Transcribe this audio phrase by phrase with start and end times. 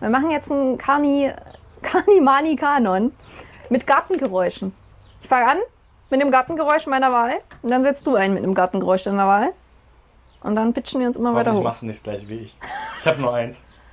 [0.00, 1.32] Wir machen jetzt einen Kani,
[1.82, 3.12] Kani Kanon
[3.70, 4.74] mit Gartengeräuschen.
[5.22, 5.58] Ich fange an
[6.10, 9.52] mit dem Gartengeräusch meiner Wahl und dann setzt du ein mit dem Gartengeräusch deiner Wahl.
[10.42, 11.62] Und dann pitchen wir uns immer weiter hoch.
[11.62, 12.56] machst du nicht das gleiche wie ich.
[13.00, 13.62] Ich habe nur eins.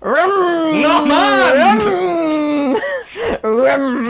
[0.00, 1.78] Nochmal!
[3.42, 4.06] rum.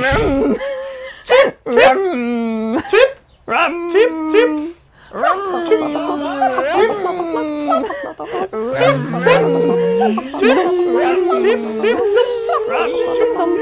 [1.64, 2.86] Rum.
[3.46, 3.88] Rum.
[3.90, 4.74] Chip, chip.
[5.12, 5.20] Zum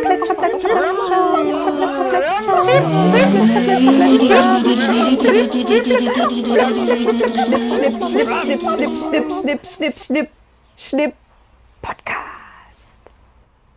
[0.02, 2.70] Plätscher, Plätscher, Plätscher, Plätscher, Plätscher, Plätscher,
[8.06, 10.30] Schnipp, schnipp, schnipp, schnipp, schnipp, schnipp,
[10.76, 11.14] schnipp.
[11.82, 13.00] Podcast.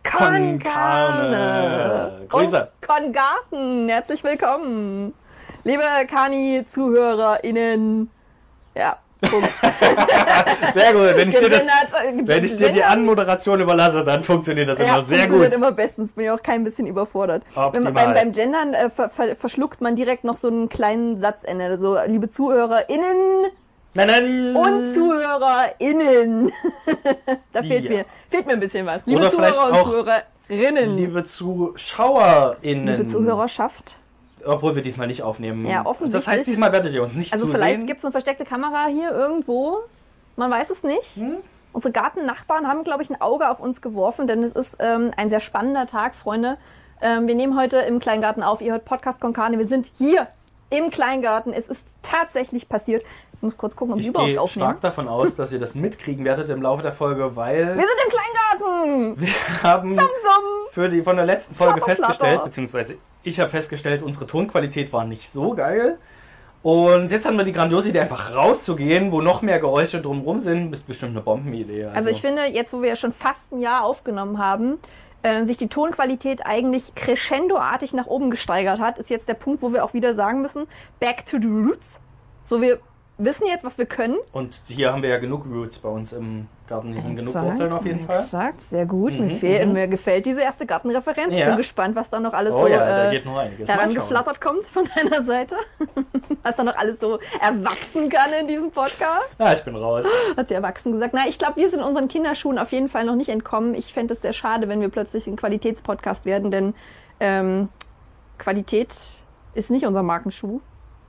[0.04, 2.26] Con Carne.
[2.28, 2.70] Grüße.
[2.86, 3.88] Con Garten.
[3.88, 5.14] Herzlich willkommen.
[5.64, 8.10] Liebe Kani-ZuhörerInnen.
[8.74, 8.98] Ja,
[9.30, 9.54] Punkt.
[10.74, 11.16] Sehr gut.
[11.16, 11.66] Wenn ich, dir das, äh,
[12.14, 12.84] wenn ich dir die.
[12.84, 15.58] Anmoderation überlasse, dann funktioniert das Ja, immer sehr funktioniert gut.
[15.58, 16.12] immer bestens.
[16.12, 17.42] Bin ich auch kein bisschen überfordert.
[17.54, 17.92] Wenn Optimal.
[17.92, 21.64] man, beim, beim Gendern äh, ver, ver, verschluckt man direkt noch so einen kleinen Satzende.
[21.66, 23.46] Also, liebe ZuhörerInnen
[23.94, 24.56] Nein, nein.
[24.56, 26.52] und ZuhörerInnen.
[27.52, 27.90] da fehlt Ja.
[27.90, 29.06] mir, fehlt mir ein bisschen was.
[29.06, 30.96] Liebe Oder Zuhörer und Zuhörerinnen.
[30.96, 32.86] Liebe ZuschauerInnen.
[32.96, 33.96] Liebe Zuhörerschaft.
[34.46, 35.66] Obwohl wir diesmal nicht aufnehmen.
[35.66, 36.24] Ja, offensichtlich.
[36.24, 37.60] Das heißt, diesmal werdet ihr uns nicht Also zusehen.
[37.60, 39.78] vielleicht gibt's eine versteckte Kamera hier irgendwo.
[40.36, 41.16] Man weiß es nicht.
[41.16, 41.36] Hm?
[41.72, 45.28] Unsere Gartennachbarn haben, glaube ich, ein Auge auf uns geworfen, denn es ist ähm, ein
[45.28, 46.56] sehr spannender Tag, Freunde.
[47.00, 48.60] Ähm, wir nehmen heute im Kleingarten auf.
[48.60, 49.58] Ihr hört Podcast Konkane.
[49.58, 50.28] Wir sind hier
[50.70, 51.52] im Kleingarten.
[51.52, 53.04] Es ist tatsächlich passiert.
[53.44, 54.68] Ich muss kurz gucken, ob ich überhaupt gehe aufnehmen.
[54.70, 58.00] stark davon aus, dass ihr das mitkriegen werdet im Laufe der Folge, weil Wir sind
[58.06, 59.20] im Kleingarten!
[59.20, 60.00] wir haben Sum,
[60.70, 62.44] für die von der letzten Folge Flatter, festgestellt, flatter.
[62.46, 65.98] beziehungsweise ich habe festgestellt, unsere Tonqualität war nicht so geil.
[66.62, 70.72] Und jetzt haben wir die grandiose Idee, einfach rauszugehen, wo noch mehr Geräusche drumherum sind.
[70.72, 71.84] Ist bestimmt eine Bombenidee.
[71.84, 74.78] Also ich finde, jetzt wo wir ja schon fast ein Jahr aufgenommen haben,
[75.22, 79.74] äh, sich die Tonqualität eigentlich crescendoartig nach oben gesteigert hat, ist jetzt der Punkt, wo
[79.74, 80.66] wir auch wieder sagen müssen,
[80.98, 82.00] back to the roots.
[82.42, 82.78] So, wir
[83.18, 84.16] wissen jetzt, was wir können.
[84.32, 86.92] Und hier haben wir ja genug Roots bei uns im Garten.
[86.92, 88.20] Hier sind genug Wurzeln auf jeden Fall.
[88.20, 89.12] Exakt, sehr gut.
[89.18, 89.72] Mhm, mir, mhm.
[89.72, 91.32] mir gefällt diese erste Gartenreferenz.
[91.32, 91.46] Ich Ja.
[91.46, 93.20] bin gespannt, was da noch alles Oh so ja, da äh,
[93.66, 95.56] herangeflattert kommt von deiner Seite.
[96.42, 99.38] was da noch alles so erwachsen kann in diesem Podcast.
[99.38, 100.06] Ja, ich bin raus.
[100.36, 101.14] Hat sie erwachsen gesagt.
[101.14, 103.74] Na, ich glaube, wir sind unseren Kinderschuhen auf jeden Fall noch nicht entkommen.
[103.74, 106.74] Ich fände es sehr schade, wenn wir plötzlich ein Qualitätspodcast werden, denn
[107.20, 107.68] ähm,
[108.38, 108.92] Qualität
[109.54, 110.60] ist nicht unser Markenschuh,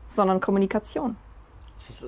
[0.08, 1.16] sondern Kommunikation.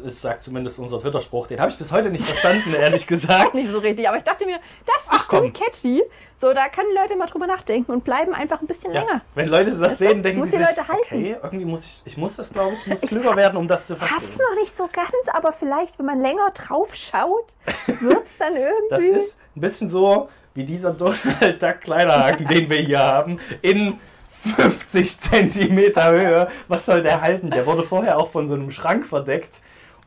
[0.04, 1.48] Das sagt zumindest unser Twitter-Spruch.
[1.48, 3.54] Den habe ich bis heute nicht verstanden, ehrlich gesagt.
[3.54, 5.52] Nicht so richtig, aber ich dachte mir, das ist Ach, komm.
[5.52, 6.04] bestimmt catchy.
[6.36, 9.22] So, da können die Leute mal drüber nachdenken und bleiben einfach ein bisschen Ja, länger.
[9.36, 11.02] wenn Leute das du, sehen, denken muss sie die sich, Leute halten.
[11.06, 13.68] okay, irgendwie muss ich, ich muss das, glaube ich, muss Ich klüger hab's- werden, um
[13.68, 14.38] das zu Hab's verstehen.
[14.50, 17.56] noch nicht so ganz, aber vielleicht, wenn man länger drauf schaut,
[18.02, 18.90] wird's dann irgendwie.
[18.90, 24.00] Das ist ein bisschen so wie dieser Donald Duck Kleiderhaken, den wir hier haben, in
[24.30, 26.48] 50 Zentimeter Höhe.
[26.68, 27.50] Was soll der halten?
[27.52, 29.56] Der wurde vorher auch von so einem Schrank verdeckt.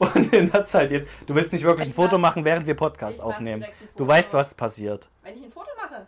[0.01, 1.07] Und den hat's halt jetzt.
[1.27, 3.63] Du willst nicht wirklich ein Ich Foto mach- machen, während wir Podcast aufnehmen.
[3.65, 5.09] ein Du weißt, was passiert.
[5.23, 6.07] Wenn ich ein Foto mache,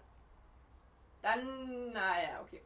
[1.22, 2.60] dann, naja, okay.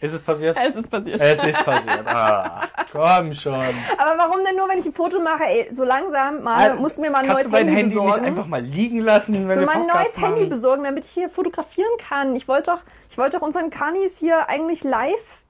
[0.00, 0.56] Ist es passiert?
[0.60, 1.20] Es ist passiert.
[1.20, 2.04] Es ist passiert.
[2.06, 3.54] Ah, komm schon.
[3.54, 5.44] Aber warum denn nur, wenn ich ein Foto mache?
[5.44, 8.24] Ey, so langsam mal, musst du mir mal ein Kannst neues Handy, Handy nicht besorgen.
[8.24, 10.48] einfach mal liegen lassen, wenn so wir mal ein neues Handy machen?
[10.48, 12.34] besorgen, damit ich hier fotografieren kann.
[12.34, 12.80] Ich wollte doch,
[13.10, 15.41] ich wollte doch unseren Kanis hier eigentlich live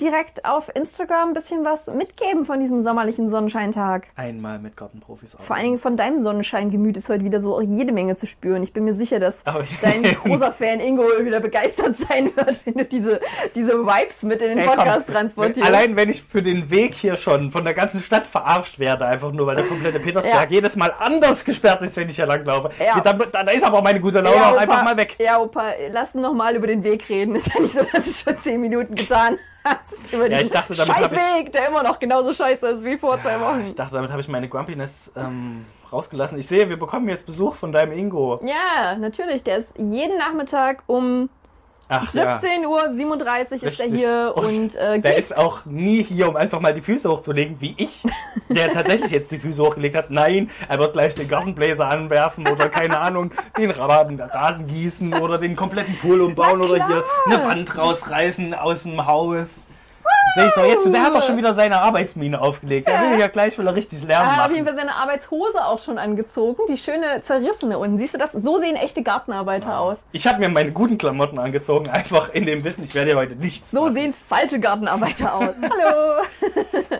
[0.00, 4.08] direkt auf Instagram ein bisschen was mitgeben von diesem sommerlichen Sonnenscheintag.
[4.16, 8.16] Einmal mit Gartenprofis Vor allen Dingen von deinem Sonnenscheingemüt ist heute wieder so jede Menge
[8.16, 8.62] zu spüren.
[8.62, 12.74] Ich bin mir sicher, dass Aber- dein großer Fan Ingo wieder begeistert sein wird, wenn
[12.74, 13.20] du diese,
[13.54, 15.68] diese Vibes mit in den Ey, komm, Podcast wenn- transportierst.
[15.68, 19.32] Allein wenn ich für den Weg hier schon von der ganzen Stadt verarscht werde, einfach
[19.32, 20.54] nur weil der komplette Petersberg Ja.
[20.56, 22.70] jedes Mal anders gesperrt ist, wenn ich hier langlaufe.
[22.84, 23.00] Ja.
[23.00, 25.16] Dann, dann ist aber meine gute Laune auch einfach mal weg.
[25.18, 27.34] Ja, Opa, lass noch mal über den Weg reden.
[27.36, 30.12] Ist ja nicht so, dass du schon zehn Minuten getan hast.
[30.12, 32.96] Über Ja, ich dachte, damit hab ich- Scheißweg, der immer noch genauso scheiße ist wie
[32.98, 33.64] vor zwei Ja, Wochen.
[33.66, 36.38] ich dachte, damit habe ich meine Grumpiness ähm, rausgelassen.
[36.38, 38.40] Ich sehe, wir bekommen jetzt Besuch von deinem Ingo.
[38.44, 39.42] Ja, natürlich.
[39.42, 41.28] Der ist jeden Nachmittag um
[41.88, 42.38] Ach ja.
[42.38, 43.94] 17.37 Uhr ist er Richtig.
[43.94, 47.74] hier und, äh, der ist auch nie hier, um einfach mal die Füße hochzulegen, wie
[47.76, 48.02] ich,
[48.48, 50.10] der tatsächlich jetzt die Füße hochgelegt hat.
[50.10, 55.38] Nein, er wird gleich den Gartenbläser anwerfen oder keine Ahnung, den Rasen, Rasen gießen oder
[55.38, 59.63] den kompletten Pool umbauen oder hier eine Wand rausreißen aus dem Haus.
[60.34, 60.86] Sehe ich doch jetzt.
[60.86, 62.88] Und der hat doch schon wieder seine Arbeitsmine aufgelegt.
[62.88, 64.66] Der will ja glich, will er richtig lernen Er hat auf jeden.
[64.66, 66.62] Fall seine Arbeitshose auch schon angezogen.
[66.68, 67.98] Die schöne zerrissene unten.
[67.98, 68.32] Siehst du das?
[68.32, 70.02] So sehen echte Gartenarbeiter aus.
[70.12, 73.36] Ich habe mir meine guten Klamotten angezogen, einfach in dem Wissen, ich werde ja heute
[73.36, 73.94] nichts So machen.
[73.94, 75.54] sehen falsche Gartenarbeiter aus.
[75.62, 76.22] Hallo.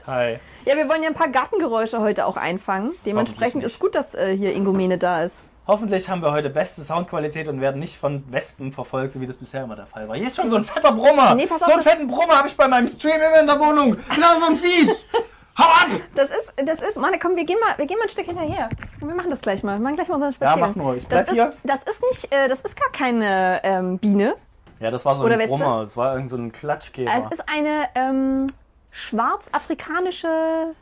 [0.07, 0.39] Hi.
[0.67, 2.93] Ja, wir wollen ja ein paar Gartengeräusche heute auch einfangen.
[3.05, 5.43] Dementsprechend ist gut, dass äh, hier Ingomene da ist.
[5.67, 9.39] Hoffentlich haben wir heute beste Soundqualität und werden nicht von Wespen verfolgt, so wie das
[9.39, 10.17] bisher immer der Fall war.
[10.17, 11.35] Hier ist schon so ein fetter Brummer.
[11.35, 13.47] Nee, pass auf, so einen das- fetten Brummer habe ich bei meinem Stream immer in
[13.47, 13.97] der Wohnung.
[14.15, 15.09] Genau so ein Viech.
[15.59, 15.87] Hau ab!
[16.17, 18.69] Das ist, das ist, Mann, komm, wir gehen mal, wir gehen mal ein Stück hinterher.
[18.99, 19.79] Wir machen das gleich mal.
[19.79, 20.71] Wir machen gleich mal unseren Ja, Spaziergang.
[20.71, 20.97] mach nur.
[20.97, 21.53] Ich das bleib ist, hier.
[21.63, 24.35] Das ist nicht, äh, das ist gar keine ähm, Biene.
[24.81, 25.57] Ja, das war so Oder ein Wespe?
[25.57, 25.83] Brummer.
[25.85, 27.11] Das war irgend so ein Klatschkäfer.
[27.31, 28.49] Es ist eine ähm,
[28.91, 30.75] schwarzafrikanische.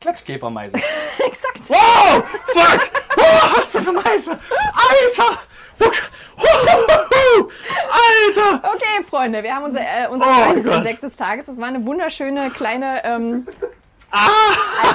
[0.00, 0.76] Klatschkäfermeise.
[1.18, 1.68] Exakt.
[1.68, 2.24] Wow!
[2.46, 2.90] Fuck!
[3.16, 4.38] Oh, hast du eine Meise?
[4.72, 5.38] Alter!
[7.92, 8.70] Alter!
[8.74, 10.74] Okay, Freunde, wir haben unser, äh, unser Oh kleines Gott.
[10.76, 11.46] Insekt des Tages.
[11.46, 13.46] Das war eine wunderschöne kleine, ähm,
[14.10, 14.28] Ah!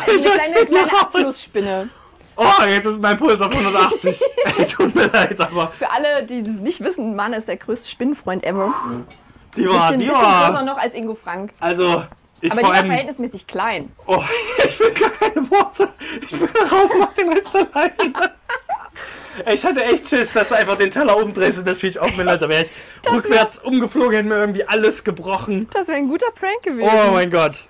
[0.07, 0.99] eine kleine, kleine Nein.
[0.99, 1.89] Abflussspinne.
[2.37, 4.21] Oh, jetzt ist mein Puls auf 180.
[4.57, 7.89] Ey, tut mir leid, aber Für alle, die das nicht wissen, Mann ist der größte
[7.89, 8.73] Spinnenfreund ever.
[9.55, 10.63] die war, Bisschen, die bisschen größer war.
[10.63, 11.53] noch als Ingo Frank.
[11.61, 12.03] Also,
[12.45, 12.87] ich Aber die vor war allem.
[12.87, 13.91] verhältnismäßig klein.
[14.07, 14.23] Oh,
[14.67, 15.89] ich will gar keine Worte.
[16.21, 18.33] Ich bin raus, mach den Rest alleine.
[19.51, 22.23] Ich hatte echt Schiss, dass du einfach den Teller umdrehst und das Viech auf mir
[22.23, 22.43] landet.
[22.43, 25.67] Da wäre ich rückwärts umgeflogen, hätte mir irgendwie alles gebrochen.
[25.73, 26.89] Das wäre ein guter Prank gewesen.
[26.89, 27.65] Oh mein Gott.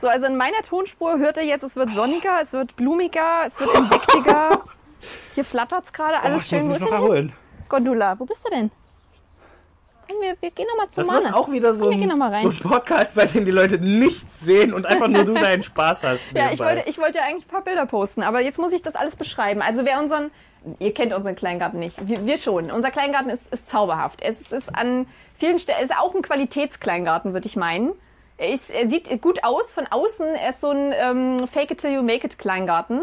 [0.00, 3.60] So, also in meiner Tonspur hört ihr jetzt, es wird sonniger, es wird blumiger, es
[3.60, 4.62] wird insektiger.
[5.34, 6.68] Hier flattert's gerade, Oh, alles ich muss schön.
[6.68, 7.32] Wo mich ist denn.
[7.68, 8.18] Gondula?
[8.18, 8.70] Wo bist du denn?
[10.08, 11.24] Komm, wir, wir gehen nochmal zum Das Mann.
[11.24, 14.74] wird auch wieder so Komm, ein, so ein Podcast, bei dem die Leute nichts sehen
[14.74, 16.22] und einfach nur du deinen Spaß hast.
[16.34, 18.82] Ja, ich wollte, ich wollte ja eigentlich ein paar Bilder posten, aber jetzt muss ich
[18.82, 19.62] das alles beschreiben.
[19.62, 20.30] Also wer unseren,
[20.78, 22.70] ihr kennt unseren Kleingarten nicht, wir, wir schon.
[22.70, 24.22] Unser Kleingarten ist, ist zauberhaft.
[24.22, 27.92] Es ist an vielen Stellen, ist auch ein Qualitätskleingarten, würde ich meinen.
[28.38, 30.26] Er, ist, er sieht gut aus von außen.
[30.34, 33.02] Er ist so ein ähm, Fake it till you make it Kleingarten,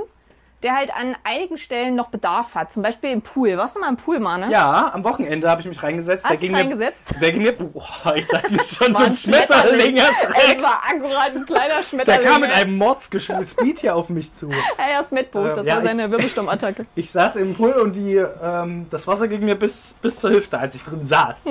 [0.63, 2.71] der halt an einigen Stellen noch Bedarf hat.
[2.71, 3.57] Zum Beispiel im Pool.
[3.57, 4.51] Warst du mal im Pool, Mane?
[4.51, 6.23] Ja, am Wochenende habe ich mich reingesetzt.
[6.25, 7.13] Hast der du ging reingesetzt?
[7.13, 9.97] Mir, der ging mir, boah, ich sag mir schon so ein Schmetterling.
[9.97, 12.27] Es war akkurat ein kleiner Der Schmetterling.
[12.27, 14.49] kam mit einem Mordsgeschwür Speed hier auf mich zu.
[14.77, 16.85] Ja, ja, Smetbo, das Ja, war seine Wirbelsturmattacke.
[16.95, 20.57] Ich saß im Pool und die, ähm, das Wasser ging mir bis, bis zur Hüfte,
[20.57, 21.41] als ich drin saß.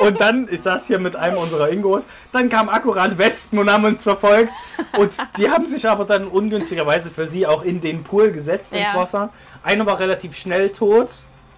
[0.00, 3.84] und dann, ich saß hier mit einem unserer Ingos, dann kamen akkurat Wespen und haben
[3.84, 4.52] uns verfolgt.
[4.98, 8.82] Und die haben sich aber dann ungünstigerweise für sie auch in den Pool gesetzt, ins
[8.92, 8.94] Ja.
[8.94, 9.30] Wasser.
[9.62, 11.08] Eine war relativ schnell tot,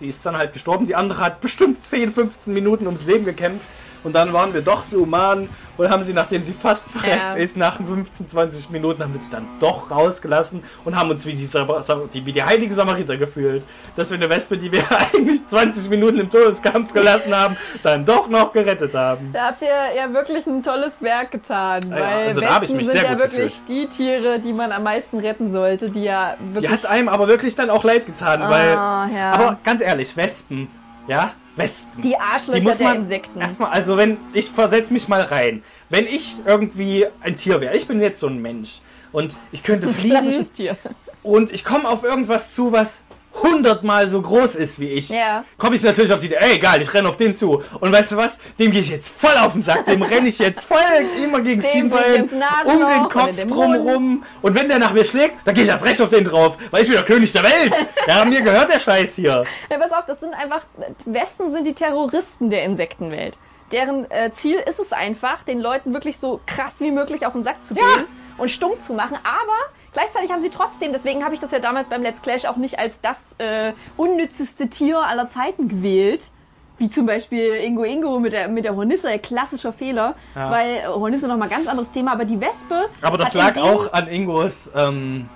[0.01, 0.87] die ist dann halt gestorben.
[0.87, 3.67] Die andere hat bestimmt 10, 15 Minuten ums Leben gekämpft.
[4.05, 7.35] Und dann waren wir doch so human und haben sie, nachdem sie fast verreckt Ja.
[7.35, 11.33] ist, nach 15, 20 Minuten haben wir sie dann doch rausgelassen und haben uns wie
[11.35, 13.63] die, die, wie die heiligen Samariter gefühlt.
[13.97, 14.85] Dass wir eine Wespe, die wir
[15.15, 19.31] eigentlich 20 Minuten im Todeskampf gelassen haben, dann doch noch gerettet haben.
[19.33, 23.19] Da habt ihr ja wirklich ein tolles Werk getan, Ja, weil also Wespen sind ja
[23.19, 26.71] wirklich die Tiere, die man am meisten retten sollte, die ja Die wirklich...
[26.71, 28.77] hat einem aber wirklich dann auch leid getan, weil.
[28.77, 29.33] Ah, ja.
[29.33, 30.69] Aber ganz ehrlich, Wespen,
[31.09, 31.33] ja?
[31.57, 32.03] Wespen.
[32.03, 33.41] die Arschlöcher Die muss der man Insekten.
[33.41, 35.63] erstmal, also wenn, ich versetze mich mal rein.
[35.89, 38.81] Wenn ich irgendwie ein Tier wäre, ich bin jetzt so ein Mensch
[39.13, 40.77] und ich könnte fliegen Klassisches Tier.
[41.23, 43.03] und ich komme auf irgendwas zu, was
[43.43, 45.45] hundertmal so groß ist wie ich, Ja.
[45.59, 47.63] komme ich natürlich auf die Idee, ey, egal, ich renne auf den zu.
[47.81, 48.39] Und weißt du was?
[48.59, 50.79] Dem gehe ich jetzt voll auf den Sack, dem renne ich jetzt voll
[51.23, 52.29] immer gegen das Schienbein,
[52.65, 54.25] um den Kopf drumrum.
[54.43, 56.83] Und wenn der nach mir schlägt, dann gehe ich erst recht auf den drauf, weil
[56.83, 57.73] ich bin der König der Welt.
[58.07, 59.45] Ja, mir gehört der Scheiß hier.
[59.71, 60.61] Ja, pass auf, das sind einfach,
[61.07, 63.39] Wespen sind die Terroristen der Insektenwelt.
[63.73, 67.43] Deren äh, Ziel ist es einfach, den Leuten wirklich so krass wie möglich auf den
[67.45, 68.05] Sack zu gehen
[68.37, 69.17] und stumm zu machen.
[69.25, 69.57] Aber
[69.95, 72.79] gleichzeitig haben sie trotzdem, deswegen habe ich das ja damals beim Let's Clash auch nicht
[72.79, 76.31] als das äh, unnützeste Tier aller Zeiten gewählt.
[76.77, 80.17] Wie zum Beispiel Ingo Ingo mit der, mit der Hornisse, ein klassischer Fehler.
[80.35, 80.51] Ja.
[80.51, 82.87] Weil Hornisse nochmal ganz anderes Thema, aber die Wespe.
[83.01, 85.29] Aber das lag auch an Ingos ähm,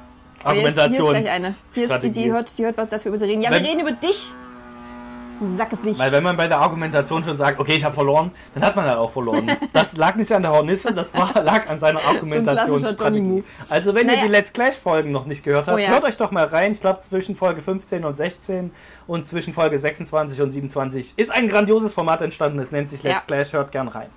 [0.45, 1.55] Oh, hier ist, hier ist gleich eine.
[1.75, 2.23] Hier ist die, Argumentationsstrategie.
[2.23, 3.43] die hört, die hört, dass wir über sie reden.
[3.43, 4.33] Ja, Wenn- wir reden über dich.
[5.57, 5.99] Sackgesicht.
[5.99, 8.87] Weil wenn man bei der Argumentation schon sagt, okay, ich habe verloren, dann hat man
[8.87, 9.47] halt auch verloren.
[9.73, 13.45] Das lag nicht an der Hornisse, das war, lag an seiner Argumentationsstrategie.
[13.69, 14.19] Also wenn Naja.
[14.21, 15.89] ihr die Let's Clash Folgen noch nicht gehört habt, Oh ja.
[15.91, 16.73] hört euch doch mal rein.
[16.73, 18.71] Ich glaube zwischen Folge 15 und 16
[19.07, 22.59] und zwischen Folge 26 und 27 ist ein grandioses Format entstanden.
[22.59, 23.23] Es nennt sich Let's Ja.
[23.27, 24.09] Clash, hört gern rein.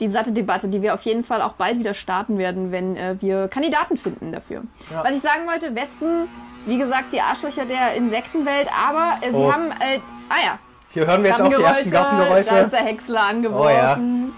[0.00, 3.16] die satte Debatte, die wir auf jeden Fall auch bald wieder starten werden, wenn äh,
[3.20, 4.62] wir Kandidaten finden dafür.
[4.90, 5.02] Ja.
[5.04, 6.28] Was ich sagen wollte, Westen,
[6.66, 9.52] wie gesagt, die Arschlöcher der Insektenwelt, aber äh, sie Oh.
[9.52, 10.58] haben, äh, ah ja,
[10.90, 12.68] Hier hören wir jetzt auch die ersten da ist Gartengeräusche.
[12.70, 14.32] der Häcksler Oh angeworfen.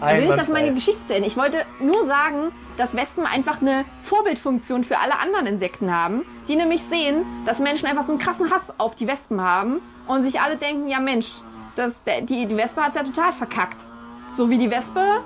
[0.00, 0.52] Will ich das Einwandfrei.
[0.52, 1.26] meine Geschichte zu Ende?
[1.26, 6.54] Ich wollte nur sagen, dass Wespen einfach eine Vorbildfunktion für alle anderen Insekten haben, die
[6.54, 10.40] nämlich sehen, dass Menschen einfach so einen krassen Hass auf die Wespen haben und sich
[10.40, 11.28] alle denken, ja Mensch,
[11.74, 11.92] das,
[12.22, 13.80] die, die Wespe hat's ja total verkackt.
[14.34, 15.20] So wie die Wespe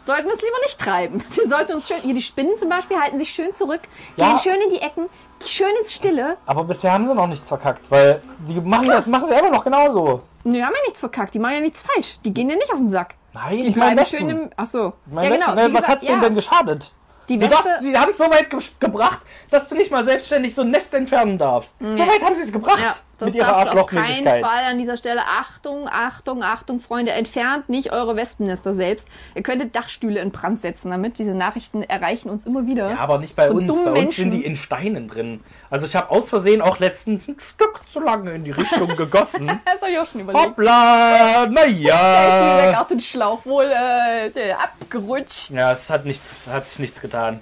[0.00, 1.24] sollten wir es lieber nicht treiben.
[1.34, 3.80] Wir sollten uns schön, hier die Spinnen zum Beispiel halten sich schön zurück,
[4.16, 4.28] Ja.
[4.28, 5.08] gehen schön in die Ecken,
[5.44, 6.36] schön ins Stille.
[6.46, 9.64] Aber bisher haben sie noch nichts verkackt, weil die machen das machen sie immer noch
[9.64, 10.22] genauso.
[10.44, 12.18] Nö, haben ja nichts verkackt, die machen ja nichts falsch.
[12.24, 13.14] Die gehen ja nicht auf den Sack.
[13.34, 14.18] Nein, Die ich meine bleiben Wespen.
[14.20, 14.92] schön im, ach so.
[15.06, 15.56] Ich meine ja, genau.
[15.56, 16.28] Was gesagt, hat's denen ja.
[16.28, 16.92] denn geschadet?
[17.28, 19.20] Die Du Wespe- darfst, sie haben es so weit ge gebracht,
[19.50, 21.76] dass du nicht mal selbstständig so ein Nest entfernen darfst.
[21.78, 24.44] So weit haben sie es gebracht Ja, das mit ihrer du auf keinen Arschlochmäßigkeit.
[24.46, 25.20] Fall an dieser Stelle.
[25.26, 27.12] Achtung, Achtung, Achtung, Freunde.
[27.12, 29.08] Entfernt nicht eure Wespennester selbst.
[29.34, 31.18] Ihr könntet Dachstühle in Brand setzen damit.
[31.18, 32.90] Diese Nachrichten erreichen uns immer wieder.
[32.90, 33.66] Ja, aber nicht bei Von uns.
[33.84, 34.30] Bei uns Menschen.
[34.30, 35.40] sind die in Steinen drin.
[35.70, 39.46] Also ich habe aus Versehen auch letztens ein Stück zu lange in die Richtung gegossen.
[39.64, 40.44] Das habe ich auch schon überlegt.
[40.46, 42.72] Hoppla, Da ist mir der naja.
[42.72, 45.50] Gartenschlauch wohl äh, abgerutscht.
[45.50, 47.40] Ja, es hat nichts, hat sich nichts getan.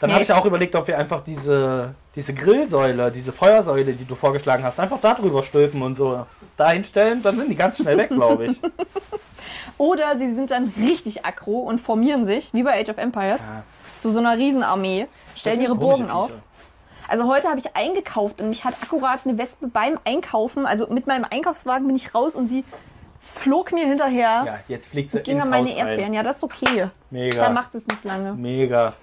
[0.00, 0.14] Dann Nee.
[0.14, 4.64] habe ich auch überlegt, ob wir einfach diese, diese Grillsäule, diese Feuersäule, die du vorgeschlagen
[4.64, 7.22] hast, einfach da drüber stülpen und so dahin stellen.
[7.22, 8.60] Dann sind die ganz schnell weg, glaube ich.
[9.78, 13.62] Oder sie sind dann richtig aggro und formieren sich, wie bei Age of Empires, Ja.
[14.00, 15.06] zu so einer Riesenarmee,
[15.36, 16.26] stellen ihre Burgen auf.
[16.28, 16.40] Viecher.
[17.12, 21.06] Also heute habe ich eingekauft und mich hat akkurat eine Wespe beim Einkaufen, also mit
[21.06, 22.64] meinem Einkaufswagen bin ich raus und sie
[23.20, 26.04] flog mir hinterher, Ja, jetzt fliegt sie ging ins an meine Haus Erdbeeren.
[26.04, 26.14] rein.
[26.14, 26.88] Ja, das ist okay.
[27.10, 27.36] Mega.
[27.38, 28.32] Da macht es nicht lange.
[28.32, 28.94] Mega.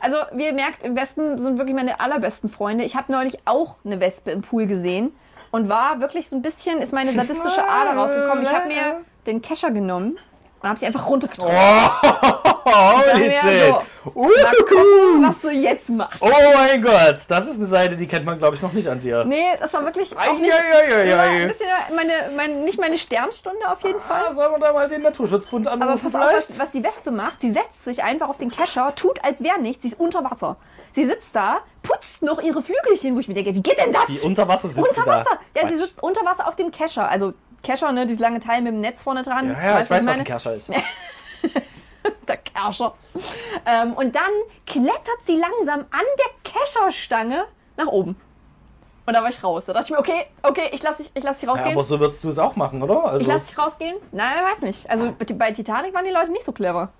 [0.00, 2.84] Also, wie ihr merkt, Wespen sind wirklich meine allerbesten Freunde.
[2.84, 5.10] Ich habe neulich auch eine Wespe im Pool gesehen
[5.50, 8.42] und war wirklich so ein bisschen, ist meine sadistische Ader rausgekommen.
[8.44, 10.18] Ich habe mir den Kescher genommen
[10.62, 11.58] und habe sie einfach runtergetrunken.
[12.64, 13.66] Holy mir shit.
[13.68, 14.28] so, Uh.
[15.20, 16.22] Was du jetzt machst.
[16.22, 18.98] Oh mein Gott, das ist eine Seite, die kennt man, glaube ich, noch nicht an
[19.00, 19.24] dir.
[19.24, 21.42] Nee, das war wirklich auch nicht, ei, ei, ei, ei.
[21.42, 24.24] ein bisschen meine, meine, nicht meine Sternstunde auf jeden Fall.
[24.28, 27.10] Ah, sollen wir da mal den Naturschutzbund Aber anrufen pass auf, was, was die Wespe
[27.10, 27.42] macht.
[27.42, 29.82] Sie setzt sich einfach auf den Kescher, tut als wäre nichts.
[29.82, 30.56] Sie ist unter Wasser.
[30.92, 34.06] Sie sitzt da, putzt noch ihre Flügelchen, wo ich mir denke, wie geht denn das?
[34.06, 35.06] Die unter Wasser sitzt unter sie da.
[35.06, 35.38] Wasser.
[35.54, 35.78] Ja, sie Quatsch.
[35.78, 37.06] sitzt unter Wasser auf dem Kescher.
[37.08, 39.48] Also Kescher, ne, dieses lange Teil mit dem Netz vorne dran.
[39.48, 40.18] Ja, ja, weißt, ich weiß, was meine?
[40.18, 40.70] ein Kerscher ist.
[42.28, 42.94] der Kerscher.
[43.66, 44.30] Ähm, und dann
[44.66, 47.44] klettert sie langsam an der Kescherstange
[47.76, 48.16] nach oben.
[49.06, 49.64] Und da war ich raus.
[49.66, 51.74] Da dachte ich mir, okay, okay, ich lasse dich, ich lass dich Ja, rausgehen.
[51.74, 53.04] aber so würdest du es auch machen, oder?
[53.04, 53.96] Also, ich lasse dich rausgehen.
[54.12, 54.90] Nein, ich weiß nicht.
[54.90, 56.90] Also bei Titanic waren die Leute nicht so clever.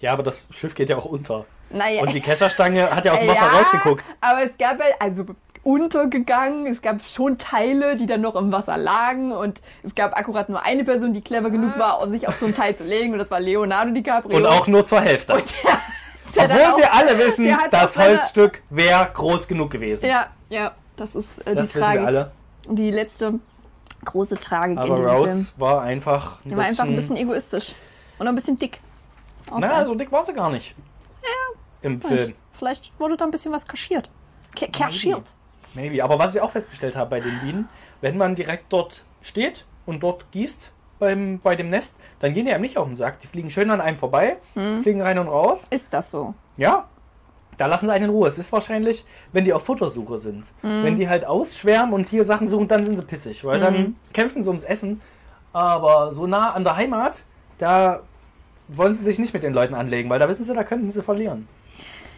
[0.00, 1.44] ja, aber das Schiff geht ja auch unter.
[1.68, 2.02] Naja.
[2.02, 4.04] Und die Kescherstange hat ja aus dem Wasser ja, rausgeguckt.
[4.20, 5.24] Aber es gab ja, also
[5.62, 10.48] untergegangen, es gab schon Teile, die dann noch im Wasser lagen und es gab akkurat
[10.48, 13.18] nur eine Person, die clever genug war, sich auf so ein Teil zu legen und
[13.18, 14.36] das war Leonardo DiCaprio.
[14.36, 15.34] Und auch nur zur Hälfte.
[15.34, 15.44] Und
[16.36, 20.06] der, der Obwohl auch- wir alle wissen, das Holzstück wäre groß genug gewesen.
[20.06, 22.30] Ja, ja, das ist äh, das die wir alle.
[22.68, 23.34] Die letzte
[24.04, 25.48] große Tragik in Aber diesem Rose Film.
[25.56, 27.74] war einfach ein Die war einfach ein bisschen egoistisch.
[28.18, 28.80] Und ein bisschen dick.
[29.58, 30.74] Na, Außer- so dick war sie gar nicht.
[31.82, 32.34] Im Film.
[32.58, 34.10] Vielleicht wurde da ein bisschen was kaschiert.
[34.54, 35.32] Ke kaschiert.
[35.74, 36.02] Maybe.
[36.02, 37.68] Aber was ich auch festgestellt habe bei den Bienen,
[38.00, 42.52] wenn man direkt dort steht und dort gießt beim, bei dem Nest, dann gehen die
[42.52, 43.20] einem nicht auf den Sack.
[43.20, 44.82] Die fliegen schön an einem vorbei, Mhm.
[44.82, 45.66] fliegen rein und raus.
[45.70, 46.34] Ist das so?
[46.56, 46.86] Ja.
[47.56, 48.26] Da lassen sie einen in Ruhe.
[48.28, 50.44] Es ist wahrscheinlich, wenn die auf Futtersuche sind.
[50.62, 50.82] Mhm.
[50.84, 53.62] Wenn die halt ausschwärmen und hier Sachen suchen, dann sind sie pissig, weil Mhm.
[53.64, 55.00] dann kämpfen sie ums Essen.
[55.52, 57.22] Aber so nah an der Heimat,
[57.58, 58.00] da
[58.68, 61.02] wollen sie sich nicht mit den Leuten anlegen, weil da wissen sie, da könnten sie
[61.02, 61.48] verlieren.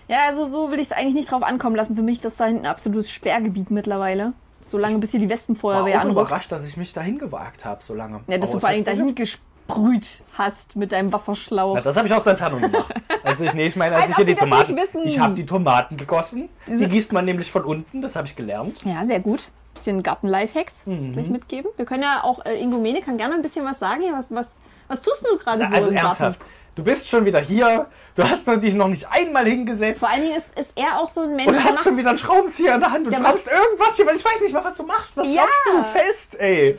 [0.08, 1.96] Ja, also so will ich es eigentlich nicht drauf ankommen lassen.
[1.96, 4.32] Für mich ist das da hinten ein absolutes Sperrgebiet mittlerweile.
[4.66, 6.26] Solange bis hier die War Wespenfeuerwehr auch anruft.
[6.28, 8.20] überrascht, dass ich mich dahin gewagt habe, so lange.
[8.26, 11.74] Ja, dass Aber du vor allem dahin gesprüht hast mit deinem Wasserschlauch.
[11.76, 12.92] Na, das habe ich aus der Entfernung gemacht.
[13.24, 15.46] Also ich, nee, ich meine, als, Als ich hier die die Tomaten, ich habe die
[15.46, 16.48] Tomaten gegossen.
[16.66, 18.84] Die Diese- gießt man nämlich von unten, das habe ich gelernt.
[18.84, 19.48] Ja, sehr gut.
[19.74, 21.12] Bisschen Garten-Lifehacks Mhm.
[21.12, 21.70] gleich mitgeben.
[21.76, 24.12] Wir können ja auch, äh, Ingo Mene kann gerne ein bisschen was sagen hier.
[24.12, 24.56] Was, was,
[24.88, 26.52] was tust du gerade so also im ernsthaft, Garten?
[26.74, 30.36] Du bist schon wieder hier, du hast dich noch nicht einmal hingesetzt Vor allen Dingen
[30.36, 32.74] ist, ist er auch so ein Mensch, und der hast macht, schon wieder einen Schraubenzieher
[32.74, 34.82] in der Hand und Der schraubst irgendwas hier, weil ich weiß nicht mal, was du
[34.84, 35.16] machst.
[35.16, 35.42] Was Ja.
[35.42, 36.78] schraubst du fest, ey?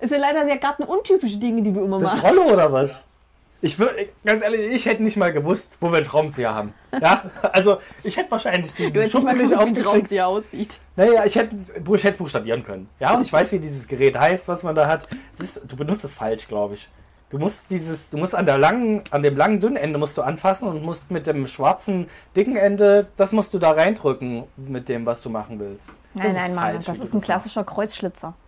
[0.00, 2.24] es sind leider sehr gartenuntypische Dinge, die du immer Das machst.
[2.24, 3.04] Rollo oder was?
[3.62, 6.74] Ich würde, ganz ehrlich, ich hätte nicht mal gewusst, wo wir einen Schraubenzieher haben.
[7.00, 9.78] Ja, also ich hätte wahrscheinlich Du mal Schuppen nicht wie aufgekriegt.
[9.86, 10.80] Schraubenzieher aussieht.
[10.96, 12.90] Naja, ich hätte ich hätte es buchstabieren können.
[13.00, 15.08] Ja, und ich weiß, wie dieses Gerät heißt, was man da hat.
[15.38, 16.90] Ist, du benutzt es falsch, glaube ich.
[17.34, 20.22] Du musst dieses, du musst an der langen, an dem langen dünnen Ende musst du
[20.22, 25.04] anfassen und musst mit dem schwarzen dicken Ende, das musst du da reindrücken mit dem,
[25.04, 25.88] was du machen willst.
[26.14, 28.28] Nein, Das nein, Mann, falsch, das ist ein klassischer Kreuzschlitzer.
[28.28, 28.38] machst.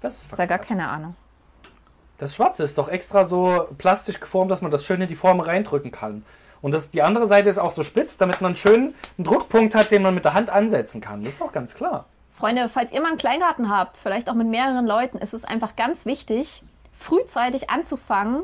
[0.00, 1.14] Das ist Das ist ja gar keine Ahnung.
[2.16, 5.40] Das Schwarze ist doch extra so plastisch geformt, dass man das schön in die Form
[5.40, 6.24] reindrücken kann.
[6.62, 9.90] Und das, die andere Seite ist auch so spitz, damit man schön einen Druckpunkt hat,
[9.90, 11.22] den man mit der Hand ansetzen kann.
[11.22, 12.06] Das ist doch ganz klar.
[12.38, 15.76] Freunde, falls ihr mal einen Kleingarten habt, vielleicht auch mit mehreren Leuten, ist es einfach
[15.76, 16.62] ganz wichtig,
[17.02, 18.42] frühzeitig anzufangen,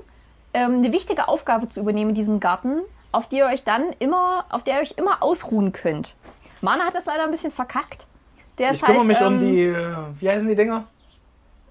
[0.55, 2.81] ähm, eine wichtige Aufgabe zu übernehmen in diesem Garten,
[3.13, 6.15] auf die ihr euch dann immer, auf der ihr euch immer ausruhen könnt.
[6.61, 8.07] Mana hat das leider ein bisschen verkackt.
[8.59, 10.85] Der Ich kümmere halt, mich um ähm, die, äh, wie heißen die Dinger?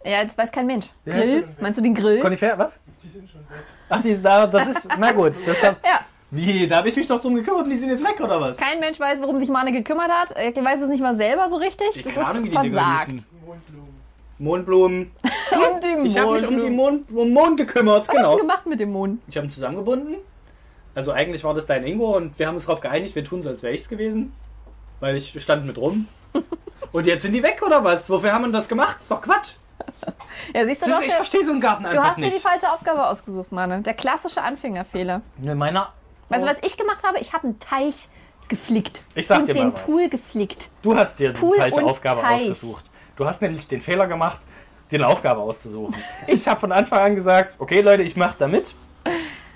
[0.06, 0.88] Ja, jetzt weiß kein Mensch.
[1.04, 1.56] Wie heißt Grill?
[1.60, 2.22] Meinst du den Grill?
[2.22, 2.80] Konifere, was?
[3.04, 3.58] Die sind schon weg.
[3.90, 5.34] Ach, die ist da, das ist, na gut.
[5.46, 8.20] Deshalb, Ja, wie, da habe ich mich doch drum gekümmert und die sind jetzt weg,
[8.20, 8.58] oder was?
[8.58, 10.32] kein Mensch weiß, warum sich Mane gekümmert hat.
[10.32, 11.88] Er weiß es nicht mal selber so richtig.
[11.90, 13.08] Das ist versagt.
[13.46, 13.97] Mondblumen.
[14.40, 15.12] Mondblumen.
[15.50, 16.76] Um die Ich habe mich um die Mondblumen.
[16.76, 18.36] Mond, um Mond gekümmert, Was hast du genau.
[18.36, 19.22] gemacht mit dem Mond?
[19.28, 20.18] Ich habe ihn zusammengebunden,
[20.94, 23.50] Also eigentlich war das dein Ingo und wir haben uns darauf geeinigt, wir tun so,
[23.50, 24.34] als wäre ich's gewesen.
[25.00, 26.08] Weil ich stand mit rum.
[26.92, 28.10] und jetzt sind die weg oder was?
[28.10, 28.98] Wofür haben wir das gemacht?
[29.00, 29.54] Ist doch Quatsch.
[30.54, 32.30] Ja, siehst du, Siehst doch, du, ich verstehe so einen Garten du einfach hast dir
[32.30, 33.84] die falsche Aufgabe ausgesucht, Mann.
[33.84, 35.22] Der klassische Anfängerfehler.
[35.38, 35.94] Ne, meiner.
[36.30, 37.20] Weißt du, was ich gemacht habe?
[37.20, 37.96] Ich habe einen Teich
[38.50, 39.02] geflickt.
[39.16, 39.86] Ich sag und dir mal den was.
[39.86, 40.70] Pool geflickt.
[40.84, 42.42] Du hast dir die Pool falsche Aufgabe Teich.
[42.42, 42.86] ausgesucht.
[43.18, 44.40] Du hast nämlich den Fehler gemacht,
[44.92, 45.96] dir eine Aufgabe auszusuchen.
[46.28, 48.74] Ich habe von Anfang an gesagt, okay Leute, ich mache da mit.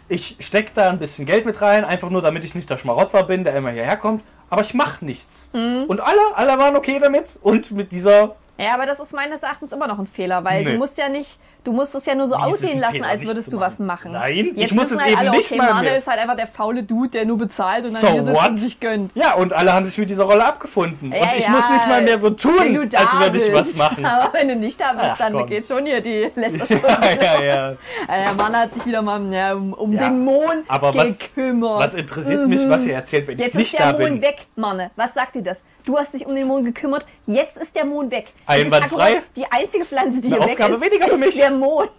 [0.10, 3.24] Ich stecke da ein bisschen Geld mit rein, einfach nur damit ich nicht der Schmarotzer
[3.24, 4.24] bin, der immer hierher kommt.
[4.50, 5.50] Aber ich mache nichts.
[5.54, 5.86] Mhm.
[5.88, 7.38] Und alle, alle waren okay damit.
[7.42, 10.72] Und mit dieser Ja, aber das ist meines Erachtens immer noch ein Fehler, weil Nee.
[10.74, 13.28] du musst ja nicht, du musst es ja nur so Wie aussehen lassen, als nicht
[13.30, 14.12] würdest du was machen.
[14.12, 14.12] machen?
[14.14, 15.98] Nein, Jetzt ich muss es halt eben alle, nicht okay, mal Mane mehr.
[15.98, 18.50] ist halt einfach der faule Dude, der nur bezahlt und dann So hier sitzt what?
[18.50, 19.12] und sich gönnt.
[19.16, 21.12] Ja, und alle haben sich mit dieser Rolle abgefunden.
[21.12, 23.76] Ja, und ich ja, muss nicht mal mehr so tun, da als würde ich was
[23.76, 24.06] machen.
[24.12, 25.48] Aber wenn du nicht da bist, Ach, dann komm.
[25.48, 26.88] geht schon hier die letzte Stunde.
[27.22, 27.66] ja, ja, ja.
[28.08, 31.80] Also der Mann hat sich wieder mal ja, um, um den Mond aber was- gekümmert.
[31.80, 34.22] Was interessiert mich, was ihr erzählt, wenn Jetzt ich nicht ist der da Mond bin?
[34.22, 34.92] weg, Manne.
[34.96, 35.58] Was sagt dir das?
[35.86, 38.28] Du hast dich um den Mond gekümmert, jetzt ist der Mond weg.
[38.48, 39.24] Das Einwandfrei.
[39.36, 41.36] Die einzige Pflanze, die Eine hier weg Aufgabe ist, weniger für ist mich.
[41.36, 41.90] der Mond.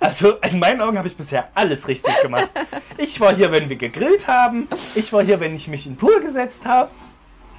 [0.00, 2.48] Also in meinen Augen habe ich bisher alles richtig gemacht.
[2.96, 4.68] Ich war hier, wenn wir gegrillt haben.
[4.94, 6.90] Ich war hier, wenn ich mich in den Pool gesetzt habe.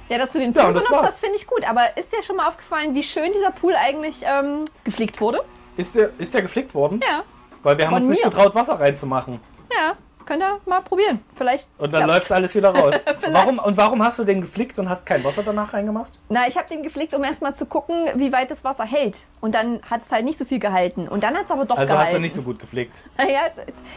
[0.08, 1.12] Ja, dass du den Ja, Pool das benutzt war's.
[1.12, 1.62] hast, finde ich gut.
[1.68, 5.44] Aber ist dir schon mal aufgefallen, wie schön dieser Pool eigentlich ähm, gepflegt wurde?
[5.76, 7.00] Ist der, ist der geflickt worden?
[7.06, 7.22] Ja,
[7.62, 8.30] Weil wir haben Von uns nicht mir.
[8.30, 9.38] getraut, Wasser reinzumachen.
[9.72, 9.92] ja.
[10.30, 11.18] Könnt ihr mal probieren.
[11.34, 11.66] Vielleicht.
[11.76, 12.94] Und dann läuft alles wieder raus.
[13.32, 16.12] Warum, und warum hast du den geflickt und hast kein Wasser danach reingemacht?
[16.28, 19.16] Na, ich habe den gepflegt, um erstmal zu gucken, wie weit das Wasser hält.
[19.40, 21.08] Und dann hat es halt nicht so viel gehalten.
[21.08, 22.06] Und dann hat es aber doch Also gehalten.
[22.06, 22.96] hast du nicht so gut geflickt.
[23.18, 23.40] Ja,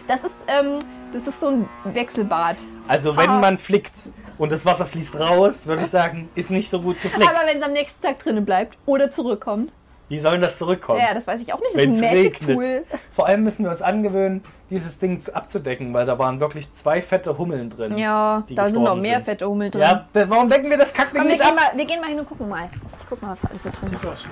[0.08, 0.80] das ist, ähm,
[1.14, 2.58] das ist so ein Wechselbad.
[2.88, 3.40] Also wenn Aha.
[3.40, 3.94] man flickt
[4.40, 7.30] und das Wasser fließt raus, würde ich sagen, ist nicht so gut geflickt.
[7.30, 9.72] Aber wenn es am nächsten Tag drinnen bleibt oder zurückkommt.
[10.10, 11.00] Wie soll das zurückkommen?
[11.00, 11.76] Ja, das weiß ich auch nicht.
[11.76, 12.86] Wenn es regnet.
[13.12, 17.02] Vor allem müssen wir uns angewöhnen, dieses Ding zu- abzudecken, weil da waren wirklich zwei
[17.02, 17.98] fette Hummeln drin.
[17.98, 19.26] Ja, die da sind noch mehr sind.
[19.26, 19.82] fette Hummel drin.
[19.82, 21.72] Ja, warum decken wir das Kackding Komm, wir nicht gehen, ab?
[21.72, 22.70] mal, wir gehen mal hin und gucken mal.
[23.00, 24.28] Ich guck mal, was alles so drin ist.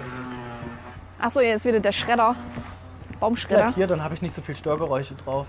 [1.20, 2.36] Achso, hier ist wieder der Schredder.
[3.20, 3.62] Baumschredder.
[3.64, 5.46] Bleib hier, dann habe ich nicht so viel Störgeräusche drauf.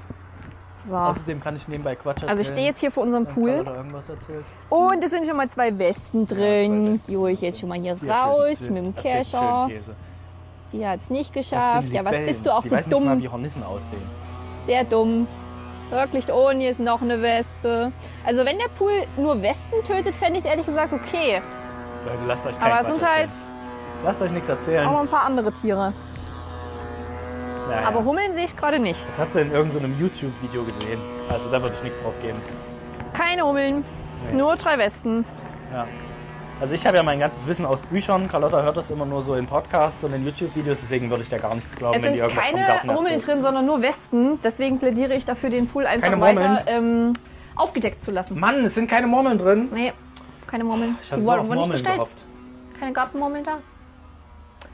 [0.88, 0.96] So.
[0.96, 2.28] Außerdem kann ich nebenbei Quatsch erzählen.
[2.31, 4.44] Also ich stehe jetzt hier vor unserem Pool Carlotta irgendwas erzählt.
[4.68, 6.87] und es sind schon mal zwei Westen drin.
[6.87, 9.70] zwei Westen die hole ich jetzt schon mal hier Hier raus schön- mit dem Kescher.
[10.72, 11.90] Die hat es nicht geschafft.
[11.90, 13.22] Ja, was bist du auch Die so weiß nicht mal, dumm?
[13.22, 14.02] wie Hornissen aussehen.
[14.66, 15.27] Sehr dumm.
[15.90, 17.92] Wirklich, oh, hier ist noch eine Wespe.
[18.27, 21.42] Also wenn der Pool nur Wespen tötet, fände ich ehrlich gesagt okay.
[22.07, 23.31] Leute, lasst euch Aber es sind halt.
[24.05, 24.87] Lasst euch nichts erzählen.
[24.87, 25.92] auch ein paar andere Tiere.
[27.70, 27.88] Ja, ja.
[27.88, 29.07] Aber Hummeln sehe ich gerade nicht.
[29.07, 31.01] das hat sie in irgendeinem YouTube-Video gesehen.
[31.29, 32.38] Also da würde ich nichts drauf geben.
[33.12, 33.85] Keine Hummeln,
[34.31, 34.37] Nee.
[34.37, 35.25] nur drei Westen.
[35.72, 35.87] Ja.
[36.62, 38.29] Also ich habe ja mein ganzes Wissen aus Büchern.
[38.29, 41.38] Carlotta hört das immer nur so in Podcasts und in YouTube-Videos, deswegen würde ich da
[41.38, 43.27] gar nichts glauben, Es wenn sind die irgendwas vom keine Garten Hummeln erzählt.
[43.27, 44.38] drin, sondern nur Wespen.
[44.44, 47.14] Deswegen plädiere ich dafür, den Pool einfach Keine weiter ähm,
[47.57, 48.38] aufgedeckt zu lassen.
[48.38, 49.70] Mann, es sind keine Murmeln drin.
[49.75, 49.92] Nee,
[50.46, 50.96] keine Murmeln.
[51.03, 51.96] Ich Die so wurden auf Murmeln bestellt.
[51.96, 52.22] gehofft.
[52.79, 53.59] Keine Gartenmurmeln da.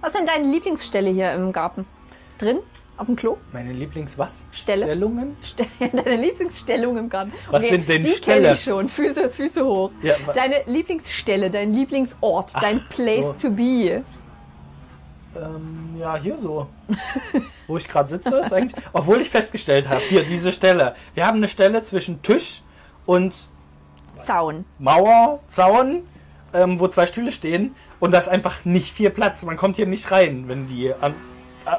[0.03, 1.87] Was ist denn deine Lieblingsstelle hier im Garten?
[2.37, 2.59] Drin?
[2.99, 3.37] Auf dem Klo?
[3.53, 4.45] Meine Lieblings-was?
[4.51, 4.85] Stelle?
[4.87, 5.37] Stellungen?
[5.43, 7.33] Ste deine Lieblingsstellung im Garten.
[7.51, 8.43] Was sind denn Die Ställe?
[8.43, 8.89] kenne ich schon.
[8.89, 9.91] Füße, Füße hoch.
[10.03, 13.33] Ja, deine Lieblingsstelle, dein Lieblingsort, dein Place so.
[13.49, 14.03] to be.
[15.37, 16.67] Ähm, ja, hier so.
[17.69, 18.83] Wo ich gerade sitze, ist eigentlich.
[18.93, 20.95] Obwohl ich festgestellt habe, hier diese Stelle.
[21.15, 22.63] Wir haben eine Stelle zwischen Tisch
[23.07, 23.35] und
[24.25, 24.65] Zaun.
[24.81, 26.03] Mauer, Zaun,
[26.53, 27.77] ähm, wo zwei Stühle stehen.
[28.01, 29.45] Und da ist einfach nicht viel Platz.
[29.45, 31.15] Man kommt hier nicht rein, wenn die am, a-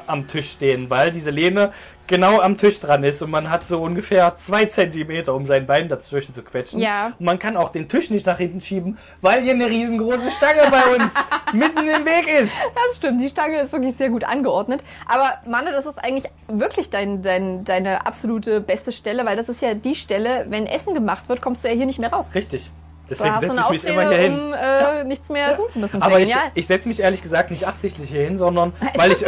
[0.06, 1.72] am Tisch stehen, weil diese Lehne
[2.10, 5.88] genau am Tisch dran ist und man hat so ungefähr zwei Zentimeter, um sein Bein
[5.88, 6.80] dazwischen zu quetschen.
[6.80, 7.12] Ja.
[7.18, 10.62] Und man kann auch den Tisch nicht nach hinten schieben, weil hier eine riesengroße Stange
[10.70, 11.12] bei uns
[11.52, 12.52] mitten im Weg ist.
[12.74, 14.82] Das stimmt, die Stange ist wirklich sehr gut angeordnet.
[15.06, 19.62] Aber Manne, das ist eigentlich wirklich dein, dein, deine absolute beste Stelle, weil das ist
[19.62, 22.26] ja die Stelle, wenn Essen gemacht wird, kommst du ja hier nicht mehr raus.
[22.34, 22.72] Richtig.
[23.10, 24.40] Deswegen setze ich mich immer hier hin.
[24.40, 26.00] um äh, nichts mehr tun zu müssen.
[26.00, 29.24] Aber ich, ja, ich setze mich ehrlich gesagt nicht absichtlich hier hin, sondern weil ich,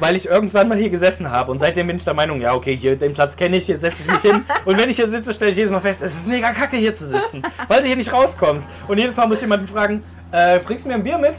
[0.00, 1.50] weil ich irgendwann mal hier gesessen habe.
[1.52, 4.02] Und seitdem bin ich der Meinung, ja, okay, hier den Platz kenne ich, hier setze
[4.02, 4.44] ich mich hin.
[4.64, 6.94] Und wenn ich hier sitze, stelle ich jedes Mal fest, es ist mega kacke hier
[6.94, 8.68] zu sitzen, weil du hier nicht rauskommst.
[8.88, 11.34] Und jedes Mal muss ich jemanden fragen, äh, bringst du mir ein Bier mit?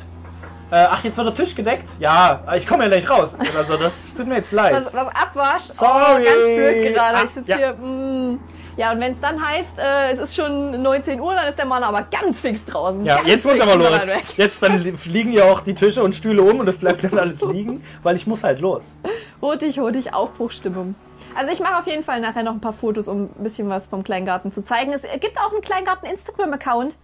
[0.72, 1.90] Äh, ach, jetzt wird der Tisch gedeckt?
[2.00, 3.36] Ja, ich komme ja gleich raus.
[3.40, 4.74] Oder so, das tut mir jetzt leid.
[4.74, 5.64] was, was abwasch.
[5.74, 6.04] Sorry.
[6.04, 7.18] Oh, ganz blöd gerade.
[7.18, 7.58] Ah, Ich sitze ja.
[7.58, 7.74] hier.
[7.74, 8.40] Mm.
[8.76, 11.66] Ja, und wenn es dann heißt, äh, es ist schon 19 Uhr, dann ist der
[11.66, 13.06] Mann aber ganz fix draußen.
[13.06, 14.00] Ja, ganz jetzt muss aber er los.
[14.36, 17.18] Jetzt dann li- fliegen ja auch die Tische und Stühle um und es bleibt dann
[17.18, 18.96] alles liegen, weil ich muss halt los.
[19.42, 20.96] Hurtig, hurtig, Aufbruchstimmung.
[21.36, 23.88] Also ich mache auf jeden Fall nachher noch ein paar Fotos, um ein bisschen was
[23.88, 24.92] vom Kleingarten zu zeigen.
[24.94, 26.96] Es gibt auch einen Kleingarten-Instagram-Account.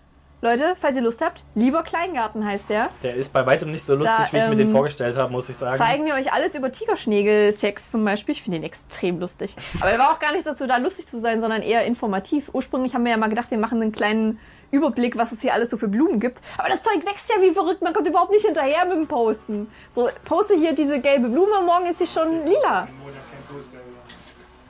[0.42, 2.90] Leute, falls ihr Lust habt, lieber Kleingarten heißt der.
[3.04, 5.32] Der ist bei weitem nicht so lustig, Da, wie ich mir den ähm, vorgestellt habe,
[5.34, 5.78] muss ich sagen.
[5.78, 8.32] Zeigen wir euch alles über Tigerschnägel-Sex zum Beispiel.
[8.34, 9.58] Ich finde den extrem lustig.
[9.82, 12.50] Aber der war auch gar nicht dazu da, lustig zu sein, sondern eher informativ.
[12.54, 14.40] Ursprünglich haben wir ja mal gedacht, wir machen einen kleinen
[14.72, 16.40] Überblick, was es hier alles so für Blumen gibt.
[16.58, 17.82] Aber das Zeug wächst ja wie verrückt.
[17.82, 19.70] Man kommt überhaupt nicht hinterher mit dem Posten.
[19.92, 22.88] So, poste hier diese gelbe Blume, morgen ist sie schon lila.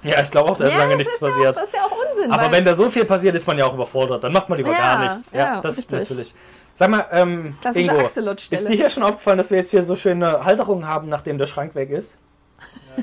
[0.04, 1.58] Ja, ich glaube auch, da ist lange das nichts ist ja passiert.
[1.58, 2.32] Auch, das ist ja auch Unsinn.
[2.32, 4.24] Aber wenn da so viel passiert, ist man ja auch überfordert.
[4.24, 5.32] Dann macht man lieber Ja, gar nichts.
[5.32, 6.00] Ja, ja, das ist richtig.
[6.10, 6.36] natürlich.
[6.76, 8.06] Sag mal, ähm, Klassische Ingo,
[8.50, 11.48] ist dir hier schon aufgefallen, dass wir jetzt hier so schöne Halterungen haben, nachdem der
[11.48, 12.18] Schrank weg ist?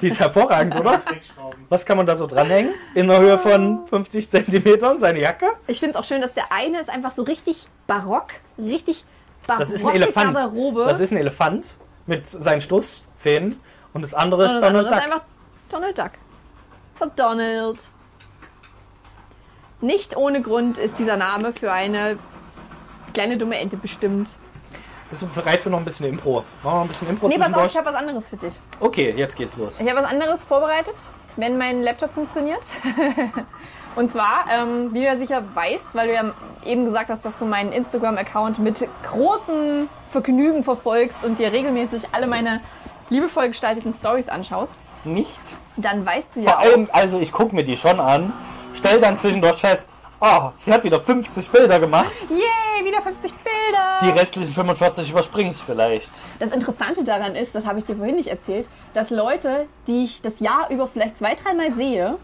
[0.01, 1.01] Die ist hervorragend, oder?
[1.69, 2.75] Was kann man da so dranhängen?
[2.95, 5.47] In einer Höhe von 50 Zentimetern, seine Jacke?
[5.67, 8.29] Ich finde es auch schön, dass der eine ist einfach so richtig barock,
[8.59, 9.05] richtig
[9.47, 10.35] barocke Das ist ein Elefant.
[10.35, 10.85] Garderobe.
[10.87, 11.69] Das ist ein Elefant
[12.07, 13.61] mit seinen Stoßzähnen.
[13.93, 15.15] Und das andere und ist das Donald andere ist Duck.
[15.15, 15.27] einfach
[15.71, 16.11] Donald Duck.
[16.97, 17.79] Von Donald.
[19.81, 22.19] Nicht ohne Grund ist dieser Name für eine
[23.13, 24.37] kleine dumme Ente bestimmt.
[25.11, 26.37] Bist du bereit für noch ein bisschen Impro?
[26.41, 28.59] Machen wir noch ein bisschen Impro Nee, pass auf, ich habe was anderes für dich.
[28.81, 29.79] Okay, jetzt geht's los.
[29.79, 30.95] Ich habe was anderes vorbereitet,
[31.37, 32.61] wenn mein Laptop funktioniert.
[33.97, 36.33] Und zwar, ähm, wie du ja sicher weißt, weil du ja
[36.65, 42.27] eben gesagt hast, dass du meinen Instagram-Account mit großem Vergnügen verfolgst und dir regelmäßig alle
[42.27, 42.61] meine
[43.09, 44.75] liebevoll gestalteten Stories anschaust,
[45.07, 45.41] Nicht.
[45.77, 48.33] dann weißt du Vor ja auch, allem, also ich gucke mir die schon an,
[48.75, 49.89] stell dann zwischendurch fest,
[50.21, 52.11] oh, sie hat wieder 50 Bilder gemacht.
[52.29, 53.99] yay, wieder 50 Bilder.
[54.03, 56.13] Die restlichen 45 überspringe ich vielleicht.
[56.39, 60.23] Das Interessante daran ist, das habe ich dir vorhin nicht erzählt, dass Leute, die ich
[60.23, 62.19] das Jahr über vielleicht zwei, dreimal sehe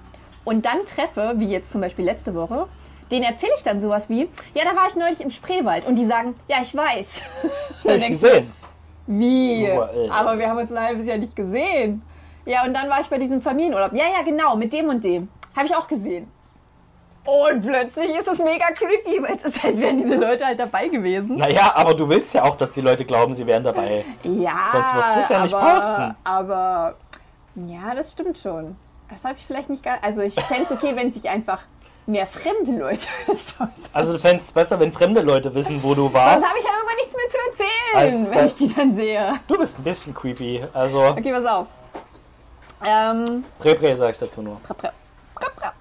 [0.44, 2.66] und dann treffe, wie jetzt zum Beispiel letzte Woche,
[3.10, 6.06] denen erzähle ich dann sowas wie, ja, da war ich neulich im Spreewald und die
[6.06, 7.06] sagen, ja, ich weiß.
[7.84, 8.52] Dann denkst du, gesehen.
[9.06, 9.66] wie?
[9.68, 12.00] Nur, äh, Aber wir haben uns ein halbes Jahr nicht gesehen.
[12.44, 13.92] Ja, und dann war ich bei diesem Familienurlaub.
[13.92, 15.28] Ja, ja, genau, mit dem und dem.
[15.54, 16.30] Habe ich auch gesehen.
[17.24, 20.88] Und plötzlich ist es mega creepy, weil es ist, als wären diese Leute halt dabei
[20.88, 21.36] gewesen.
[21.36, 24.04] Naja, aber du willst ja auch, dass die Leute glauben, sie wären dabei.
[24.24, 26.16] Ja, Sonst würdest du's ja nicht aber, posten.
[26.24, 26.94] Aber
[27.54, 28.76] ja, das stimmt schon.
[29.08, 29.98] Das habe ich vielleicht nicht gar.
[30.02, 31.60] Also ich fände es okay, wenn sich einfach
[32.06, 33.06] mehr fremde Leute
[33.92, 36.40] Also du fändest es besser, wenn fremde Leute wissen, wo du warst.
[36.40, 39.34] Sonst habe ich ja irgendwann nichts mehr zu erzählen, Als, wenn ich die dann sehe.
[39.46, 40.64] Du bist ein bisschen creepy.
[40.72, 41.66] Also, Okay, pass auf.
[42.84, 44.56] Ähm, Prä Prä sag ich dazu nur.
[44.62, 44.90] pra, pra,
[45.56, 45.72] pra.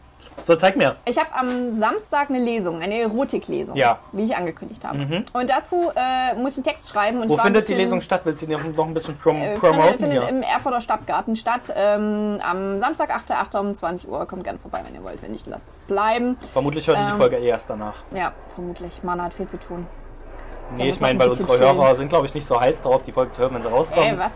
[0.44, 0.96] So, zeig mir.
[1.06, 4.00] ich habe am Samstag eine Lesung, eine Erotiklesung, Ja.
[4.12, 5.24] wie ich angekündigt habe.
[5.34, 7.22] Und dazu äh, muss ich einen Text schreiben.
[7.22, 8.22] Und Wo findet die bisschen- Lesung statt?
[8.24, 10.30] Willst du die noch ein bisschen prom Äh, promoten findet hier?
[10.30, 11.62] im Erfurter Stadtgarten statt.
[11.76, 13.60] Ähm, am Samstag, 8.8.
[13.60, 14.26] um 20 Uhr.
[14.26, 15.22] Kommt gerne vorbei, wenn ihr wollt.
[15.22, 16.38] Wenn nicht, lasst es bleiben.
[16.54, 17.98] Vermutlich hören die die ähm, Folge eh erst danach.
[18.12, 19.04] Ja, vermutlich.
[19.04, 19.86] Mana hat viel zu tun.
[20.76, 21.76] Nee, ich meine, ein weil unsere chillen.
[21.78, 24.08] Hörer sind, glaube ich, nicht so heiß darauf, die Folge zu hören, wenn sie rauskommt.
[24.08, 24.32] Ey, was?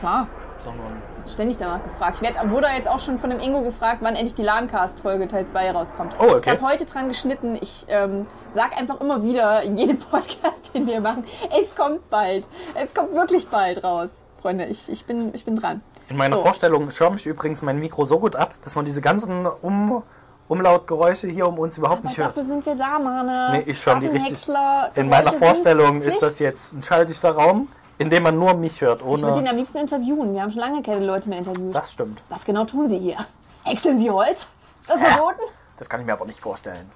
[0.00, 0.26] Klar.
[0.64, 2.16] Sondern Ständig danach gefragt.
[2.16, 5.46] Ich werd, wurde jetzt auch schon von dem Ingo gefragt, wann endlich die LANcast-Folge Teil
[5.46, 6.14] 2 rauskommt.
[6.18, 6.40] Oh, okay.
[6.44, 7.56] Ich habe heute dran geschnitten.
[7.60, 11.24] Ich ähm, sag einfach immer wieder in jedem Podcast, den wir machen,
[11.60, 12.44] es kommt bald.
[12.74, 14.22] Es kommt wirklich bald raus.
[14.42, 15.82] Freunde, ich, ich, bin, ich bin dran.
[16.08, 16.42] In meiner So.
[16.42, 20.02] Vorstellung schirme ich übrigens mein Mikro so gut ab, dass man diese ganzen um
[20.48, 22.36] Umlautgeräusche hier um uns überhaupt nicht Aber hört.
[22.36, 23.48] dafür sind wir da, Mane.
[23.52, 24.48] Nee, ich schon, die richtig-
[24.94, 29.00] In meiner Vorstellung ist das jetzt ein schalldichter Raum, in dem man nur mich hört,
[29.00, 29.50] Ich würde ihn ohne...
[29.50, 30.32] am liebsten interviewen.
[30.34, 31.74] Wir haben schon lange keine Leute mehr interviewt.
[31.74, 32.20] Das stimmt.
[32.28, 33.16] Was genau tun Sie hier?
[33.64, 34.46] Häckseln Sie Holz?
[34.80, 35.40] Ist das verboten?
[35.78, 36.90] Das kann ich mir aber nicht vorstellen.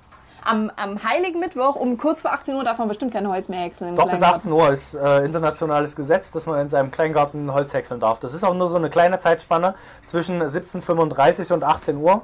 [0.44, 3.60] Am, am Heiligen Mittwoch um kurz vor 18 Uhr darf man bestimmt kein Holz mehr
[3.60, 3.94] häckseln.
[3.94, 4.50] Doch bis Kleingarten.
[4.50, 8.18] 18 Uhr ist äh, internationales Gesetz, dass man in seinem Kleingarten Holz häckseln darf.
[8.18, 9.74] Das ist auch nur so eine kleine Zeitspanne
[10.06, 12.22] zwischen 17.35 und 18 Uhr.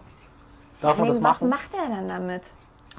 [0.81, 1.49] Darf man das Was machen?
[1.49, 2.43] macht er dann damit?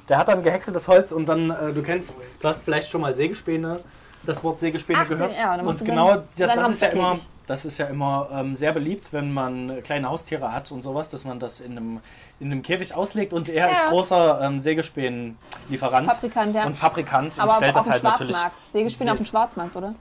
[0.08, 3.14] Der hat dann gehäckseltes Holz und dann, äh, du kennst, du hast vielleicht schon mal
[3.14, 3.80] Sägespäne,
[4.24, 5.34] das Wort Sägespäne Ach, gehört.
[5.36, 9.32] ja, und genau, das ist ja immer, das ist ja immer ähm, sehr beliebt, wenn
[9.32, 12.00] man kleine Haustiere hat und sowas, dass man das in einem,
[12.38, 13.72] in einem Käfig auslegt und er Ja.
[13.72, 16.66] ist großer ähm, Sägespänen-Lieferant Fabrikant, ja.
[16.66, 18.36] und Fabrikant und Aber stellt auf, das halt dem natürlich.
[18.72, 19.94] Sägespäne Sä- auf dem Schwarzmarkt, oder?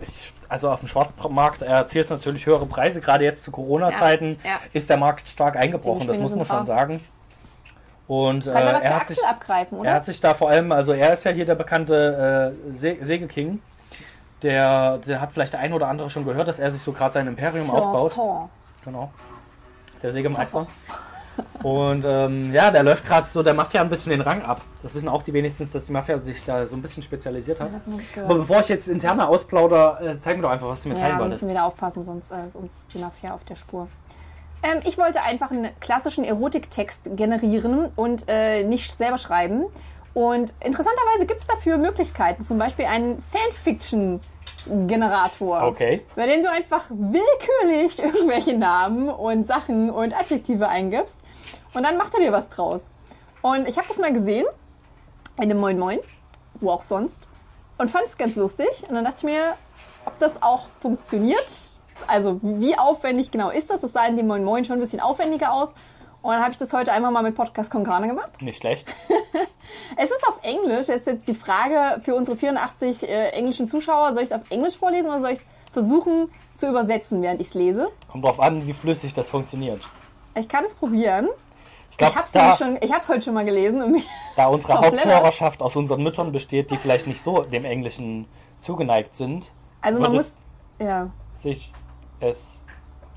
[0.00, 3.00] Ich, also auf dem Schwarzmarkt erzielt es natürlich höhere Preise.
[3.00, 4.58] Gerade jetzt zu Corona-Zeiten Ja, ja.
[4.72, 7.00] ist der Markt stark eingebrochen, das muss man schon sagen.
[8.08, 9.88] Und äh, er, hat Axel sich, abgreifen, oder?
[9.88, 12.96] er hat sich da vor allem, also er ist ja hier der bekannte äh, Se
[13.00, 13.60] Sägeking.
[14.42, 17.12] Der, der hat vielleicht der ein oder andere schon gehört, dass er sich so gerade
[17.12, 18.12] sein Imperium aufbaut.
[18.12, 18.50] Sanson.
[18.84, 19.10] Genau.
[20.02, 20.66] Der Sägemeister.
[21.62, 24.60] Und ähm, ja, der läuft gerade so der Mafia ein bisschen den Rang ab.
[24.82, 27.70] Das wissen auch die wenigstens, dass die Mafia sich da so ein bisschen spezialisiert hat.
[28.24, 31.08] Aber bevor ich jetzt interner ausplauder, äh, zeig mir doch einfach, was du mir zeigen
[31.08, 31.42] Ja, wir wolltest.
[31.42, 33.88] müssen wieder aufpassen, sonst äh, ist uns die Mafia auf der Spur.
[34.66, 39.66] Ähm, ich wollte einfach einen klassischen Erotiktext generieren und äh, nicht selber schreiben.
[40.14, 45.62] Und interessanterweise gibt es dafür Möglichkeiten, zum Beispiel einen Fanfiction-Generator.
[45.64, 46.02] Okay.
[46.16, 51.20] Bei dem du einfach willkürlich irgendwelche Namen und Sachen und Adjektive eingibst
[51.74, 52.80] und dann macht er dir was draus.
[53.42, 54.46] Und ich habe das mal gesehen
[55.40, 56.00] in dem Moin Moin
[56.60, 57.20] wo auch sonst.
[57.78, 58.84] Und fand es ganz lustig.
[58.88, 59.54] Und dann dachte ich mir,
[60.04, 61.46] ob das auch funktioniert.
[62.06, 63.80] Also wie aufwendig genau ist das?
[63.80, 65.74] Das sah in dem Moin Moin schon ein bisschen aufwendiger aus.
[66.22, 68.42] Und dann habe ich das heute einmal mal mit Podcast Konkane gemacht.
[68.42, 68.86] Nicht schlecht.
[69.96, 70.86] Es ist auf Englisch.
[70.86, 74.12] Jetzt jetzt die Frage für unsere 84 äh, englischen Zuschauer.
[74.12, 77.48] Soll ich es auf Englisch vorlesen oder soll ich es versuchen zu übersetzen, während ich
[77.48, 77.88] es lese?
[78.08, 79.82] Kommt drauf an, wie flüssig das funktioniert.
[80.36, 81.28] Ich kann es probieren.
[81.90, 83.82] Ich Ich habe es da, schon, ich hab's heute schon mal gelesen.
[83.82, 84.06] Und mich
[84.36, 84.74] da unsere.
[84.74, 88.26] Haupthörerschaft aus unseren Müttern besteht, die vielleicht nicht so dem Englischen
[88.60, 90.34] zugeneigt sind, also man muss,
[90.78, 91.72] ja, es sich
[92.20, 92.62] es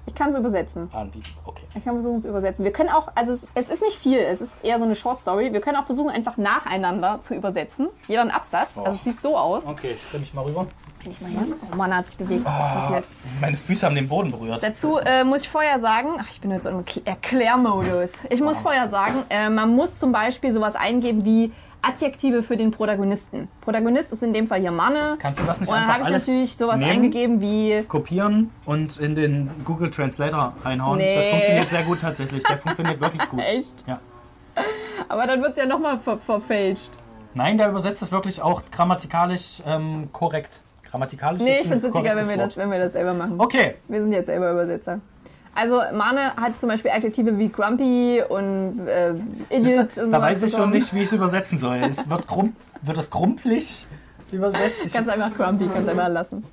[0.06, 0.90] ich kann es übersetzen.
[0.92, 1.30] anbieten.
[1.46, 1.62] Okay.
[1.76, 2.66] Ich kann versuchen zu übersetzen.
[2.66, 5.20] Wir können auch, also es, es ist nicht viel, es ist eher so eine Short
[5.20, 5.54] Story.
[5.54, 7.90] Wir können auch versuchen, einfach nacheinander zu übersetzen.
[8.08, 8.76] Jeder einen Absatz.
[8.76, 9.66] Also es sieht so aus.
[9.68, 10.66] Okay, ich drehe mich mal rüber.
[11.04, 11.42] Wenn ich mal hier.
[11.72, 12.44] Oh Mann, hat sich bewegt.
[12.44, 13.06] Passiert?
[13.40, 14.64] Meine Füße haben den Boden berührt.
[14.64, 18.12] Dazu äh, muss ich vorher sagen, ach, ich bin jetzt im Kl- Erklärmodus.
[18.32, 22.72] Ich muss vorher sagen, äh, man muss zum Beispiel sowas eingeben wie Adjektive für den
[22.72, 23.48] Protagonisten.
[23.62, 25.18] Protagonist ist in dem Fall hier Manne.
[25.20, 27.84] Kannst du das nicht Und dann einfach habe ich alles natürlich sowas nehmen, eingegeben wie
[27.88, 30.98] kopieren und in den Google Translator reinhauen?
[30.98, 31.15] Nee.
[31.15, 32.44] Das funktioniert sehr gut tatsächlich.
[32.44, 33.39] Der funktioniert wirklich gut.
[33.42, 33.86] echt.
[33.88, 34.00] Ja.
[35.08, 36.92] Aber dann wird es ja nochmal ver verfälscht.
[37.34, 40.62] Nein, der übersetzt es wirklich auch grammatikalisch ähm, korrekt.
[40.84, 43.36] Grammatikalisch Nee, ist ich finde es witziger, wenn wir, das, wenn wir das selber machen.
[43.38, 45.00] Okay, Wir sind jetzt selber Übersetzer.
[45.60, 49.13] Also Mane hat zum Beispiel Adjektive wie grumpy und äh,
[49.50, 51.78] idiot und da weiß ich schon nicht, wie ich es übersetzen soll.
[51.78, 53.86] Es wird, krumm, wird es krumpelig
[54.32, 54.86] übersetzt?
[54.86, 56.45] Ich, Kannst einfach grumpy, kannst einfach lassen.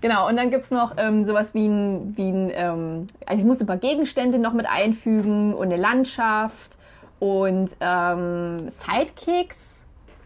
[0.00, 3.64] Genau, und dann gibt's noch ähm, sowas wie ein, wie ein ähm, also ich musste
[3.64, 6.78] ein paar Gegenstände noch mit einfügen und eine Landschaft
[7.18, 9.77] und ähm, Sidekicks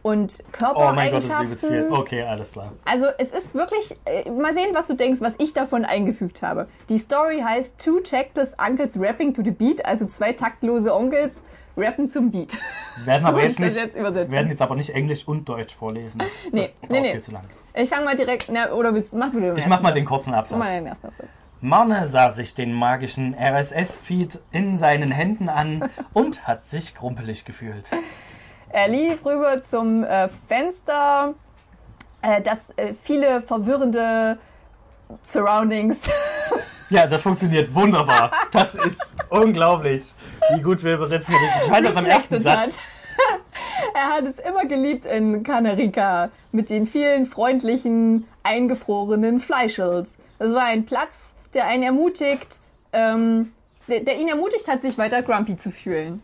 [0.03, 1.69] und oh mein Gott, das ist übelst viel.
[1.69, 1.93] Körpereigenschaften.
[1.93, 2.73] Okay, alles klar.
[2.85, 6.69] Also es ist wirklich, äh, mal sehen, was du denkst, was ich davon eingefügt habe.
[6.89, 11.43] Die Story heißt Two Tactless Uncles Rapping to the Beat, also zwei taktlose Onkels
[11.77, 12.59] rappen zum Beat.
[13.05, 16.23] Werden aber jetzt nicht, jetzt werden jetzt aber nicht Englisch und Deutsch vorlesen.
[16.53, 17.13] Nee, das nee, nee.
[17.13, 17.45] viel zu lang.
[17.75, 20.31] Ich fange mal direkt, na, oder willst du, mach den Ich mach mal den kurzen
[20.31, 20.73] Mach mal Absatz.
[20.73, 21.29] den ersten Absatz.
[21.63, 27.85] Marne sah sich den magischen RSS-Feed in seinen Händen an und hat sich krumpelig gefühlt.
[28.73, 31.35] Er lief rüber zum äh, Fenster,
[32.23, 34.39] äh, das äh, viele verwirrende
[35.23, 36.01] Surroundings.
[36.89, 38.31] Ja, das funktioniert wunderbar.
[38.53, 40.13] Das ist unglaublich,
[40.55, 41.35] wie gut wir übersetzen.
[41.35, 42.79] Ich scheint das am ersten Satz.
[43.95, 50.17] er hat es immer geliebt in Canarica mit den vielen freundlichen, eingefrorenen Fleischels.
[50.39, 52.61] Das war ein Platz, der einen ermutigt,
[52.93, 53.53] ähm,
[53.89, 56.23] der, der ihn ermutigt hat, sich weiter grumpy zu fühlen.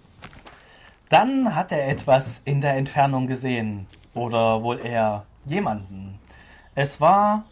[1.08, 3.86] Dann hat er etwas in der Entfernung gesehen.
[4.14, 6.18] Oder wohl eher jemanden.
[6.74, 7.44] Es war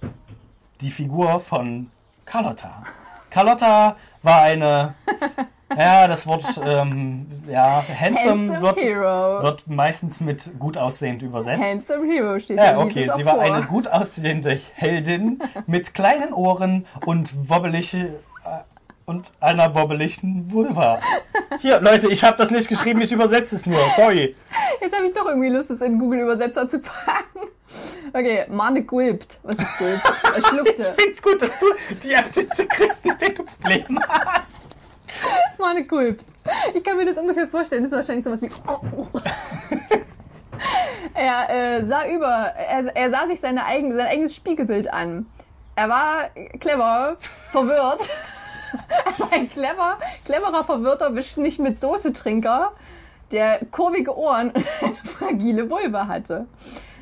[0.80, 1.90] die Figur von
[2.24, 2.82] Carlotta.
[3.30, 4.94] Carlotta war eine,
[5.76, 9.42] ja, das Wort, ähm, ja, handsome, Handsome wird, Hero.
[9.42, 11.62] wird meistens mit gut aussehend übersetzt.
[11.62, 13.42] Handsome Hero steht Ja, okay, sie war vor.
[13.42, 18.58] eine gut aussehende Heldin mit kleinen Ohren und wobbelige äh,
[19.06, 20.98] und einer wobbeligen Vulva.
[21.60, 23.78] Hier, Leute, ich habe das nicht geschrieben, ich übersetze es nur.
[23.94, 24.34] Sorry.
[24.80, 27.48] Jetzt habe ich doch irgendwie Lust, das in Google Übersetzer zu packen.
[28.12, 29.38] Okay, Mane gulpt.
[29.42, 30.02] Was ist gulpt?
[30.24, 30.84] Er Ich schluckte.
[30.96, 31.66] find's gut, dass du
[32.02, 34.66] die Absätze kriegst, mit denen du Probleme hast.
[35.58, 36.24] Mane gulpt.
[36.74, 37.82] Ich kann mir das ungefähr vorstellen.
[37.82, 38.50] Das ist wahrscheinlich sowas wie.
[41.14, 45.26] er äh, sah über, er, er sah sich seine eigen, sein eigenes Spiegelbild an.
[45.74, 47.16] Er war clever,
[47.50, 48.08] verwirrt.
[49.30, 52.72] Ein clever, cleverer, verwirrter, nicht mit Soße-Trinker,
[53.32, 56.46] der kurvige Ohren und eine fragile Vulva hatte.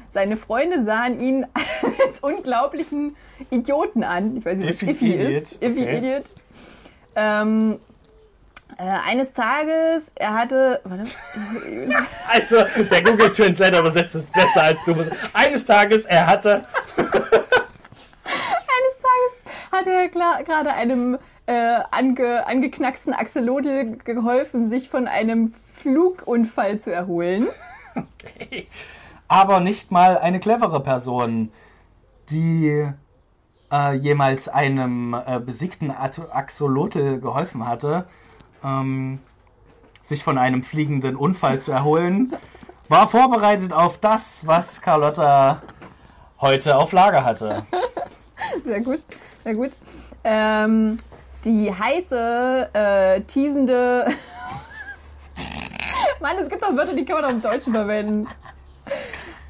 [0.08, 1.46] Seine Freunde sahen ihn
[2.06, 3.16] als unglaublichen
[3.50, 4.36] Idioten an.
[4.36, 5.62] Ich weiß nicht, was Iffy ist.
[5.62, 5.98] Iffy okay.
[5.98, 6.24] Idiot.
[7.16, 7.80] Ähm,
[8.78, 11.04] äh, eines Tages, er hatte, warte,
[12.28, 12.56] Also,
[12.90, 14.94] der Google Translator übersetzt es besser als du.
[15.32, 16.64] Eines Tages, er hatte.
[16.96, 17.14] eines
[19.02, 19.32] Tages
[19.70, 20.08] hat er
[20.44, 27.48] gerade einem äh, ange, angeknacksten Axolotl geholfen, sich von einem Flugunfall zu erholen.
[29.28, 31.50] Aber nicht mal eine clevere Person,
[32.30, 32.86] die
[33.72, 38.06] äh, jemals einem äh, besiegten Axolotl geholfen hatte,
[38.62, 39.18] ähm,
[40.02, 42.34] sich von einem fliegenden Unfall zu erholen,
[42.88, 45.62] war vorbereitet auf das, was Carlotta
[46.40, 47.64] heute auf Lager hatte.
[48.64, 49.06] Sehr gut,
[49.42, 49.70] sehr gut.
[50.22, 50.98] Ähm,
[51.44, 54.06] die heiße, äh, teasende.
[56.20, 58.26] Mann, es gibt doch Wörter, die kann man auch im Deutschen verwenden.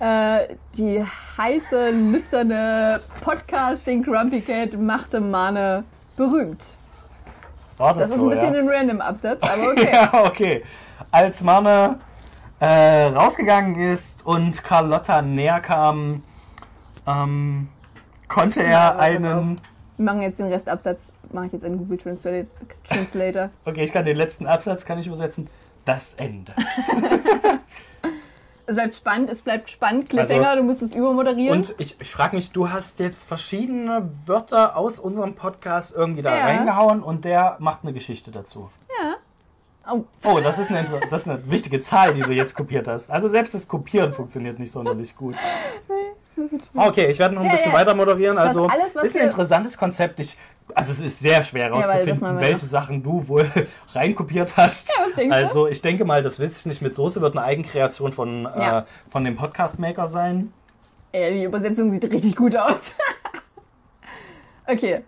[0.00, 1.04] Äh, die
[1.38, 5.85] heiße, lüsterne Podcasting Grumpy Cat machte Mane
[6.16, 6.76] berühmt.
[7.76, 8.61] War Das ist so, ein bisschen ja?
[8.61, 9.88] ein random Absatz, aber okay.
[9.92, 10.64] Ja, okay.
[11.11, 11.98] Als Manne
[12.61, 16.22] äh, rausgegangen ist und Carlotta näher kam,
[17.07, 17.68] ähm,
[18.28, 19.61] konnte Ja, er pass einen.
[19.96, 22.48] Wir machen jetzt den Restabsatz, mache ich jetzt in Google Translate,
[22.85, 23.50] Translator.
[23.64, 25.48] Okay, ich kann den letzten Absatz kann ich übersetzen.
[25.85, 26.52] Das Ende.
[28.66, 30.09] Es bleibt spannend, es bleibt spannend.
[30.09, 31.59] Cliffhanger, Also- du musst es übermoderieren.
[31.59, 36.35] Und ich, ich frage mich, du hast jetzt verschiedene Wörter aus unserem Podcast irgendwie da
[36.35, 36.44] Ja.
[36.46, 38.70] reingehauen und der macht eine Geschichte dazu.
[39.02, 39.16] ja.
[39.92, 43.11] Oh, Oh, das ist, eine, das ist eine wichtige Zahl, die du jetzt kopiert hast.
[43.11, 45.35] Also selbst das Kopieren funktioniert nicht sonderlich gut.
[45.87, 45.94] tun.
[46.75, 47.79] Okay, ich werde noch ein Ja, bisschen ja.
[47.79, 48.38] weiter moderieren.
[48.38, 50.20] Also alles, was ist ein interessantes Konzept.
[50.20, 50.37] Ich,
[50.75, 53.49] also es ist sehr schwer herauszufinden, wir welche Sachen du wohl
[53.92, 54.88] reinkopiert hast.
[54.88, 58.44] Ja, was also ich denke mal, das Witzig nicht mit Soße wird eine Eigenkreation von,
[58.44, 58.81] Ja.
[58.81, 60.53] äh, von dem Podcast-Maker sein.
[61.12, 62.92] Ey, die Übersetzung sieht richtig gut aus.
[64.66, 65.05] okay.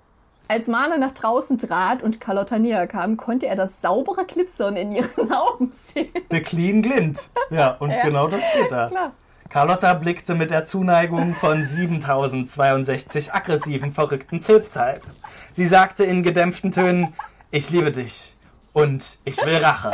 [0.48, 4.92] Als Mana nach draußen trat und Carlotta näher kam, konnte er das saubere Glitzern in
[4.92, 6.10] ihren Augen sehen.
[6.30, 7.28] The Clean Glint.
[7.50, 8.02] Ja, und Ja.
[8.04, 8.86] genau das steht da.
[8.88, 9.12] Klar.
[9.48, 15.10] Carlotta blickte mit der Zuneigung von 7062 aggressiven, verrückten Zilpzalpen.
[15.52, 17.14] Sie sagte in gedämpften Tönen,
[17.50, 18.36] ich liebe dich
[18.72, 19.92] und ich will Rache.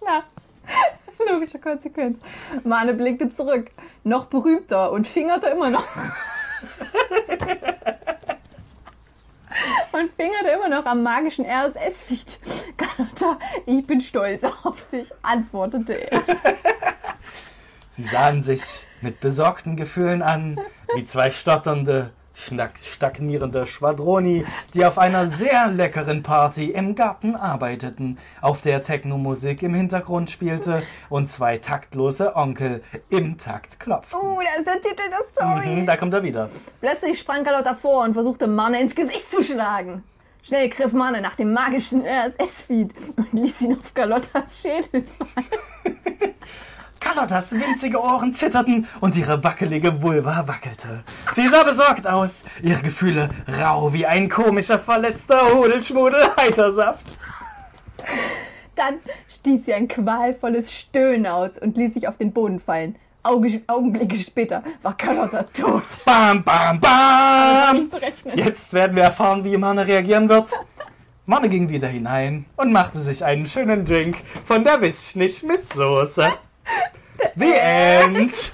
[0.00, 0.24] Klar.
[1.30, 2.18] Logische Konsequenz.
[2.64, 3.70] Mane blickte zurück,
[4.04, 5.84] noch berühmter und fingerte immer noch.
[9.92, 12.38] und fingerte immer noch am magischen RSS-Feed.
[12.76, 16.22] Carlotta, ich bin stolz auf dich, antwortete er.
[18.00, 18.62] Sie sahen sich
[19.02, 20.58] mit besorgten Gefühlen an,
[20.94, 28.62] wie zwei stotternde, stagnierende Schwadroni, die auf einer sehr leckeren Party im Garten arbeiteten, auf
[28.62, 34.18] der Techno-Musik im Hintergrund spielte und zwei taktlose Onkel im Takt klopften.
[34.18, 35.80] Uh, das ist der Titel der Story.
[35.80, 36.48] Mhm, da kommt er wieder.
[36.80, 40.04] Plötzlich sprang Carlotta vor und versuchte Mane ins Gesicht zu schlagen.
[40.42, 46.34] Schnell griff Mane nach dem magischen RSS-Feed und ließ ihn auf Carlottas Schädel fallen.
[47.00, 51.02] Carlottas winzige Ohren zitterten und ihre wackelige Vulva wackelte.
[51.32, 57.18] Sie sah besorgt aus, ihre Gefühle rau wie ein komischer, verletzter Hodelschmudel-Heitersaft.
[58.76, 62.96] Dann stieß sie ein qualvolles Stöhnen aus und ließ sich auf den Boden fallen.
[63.22, 65.82] Auge, Augenblicke später war Carlotta tot.
[66.04, 67.90] Bam, bam, bam!
[68.34, 70.58] Jetzt werden wir erfahren, wie Manne reagieren wird.
[71.26, 76.30] Manne ging wieder hinein und machte sich einen schönen Drink von der Wischnich mit Soße.
[77.36, 78.52] The End.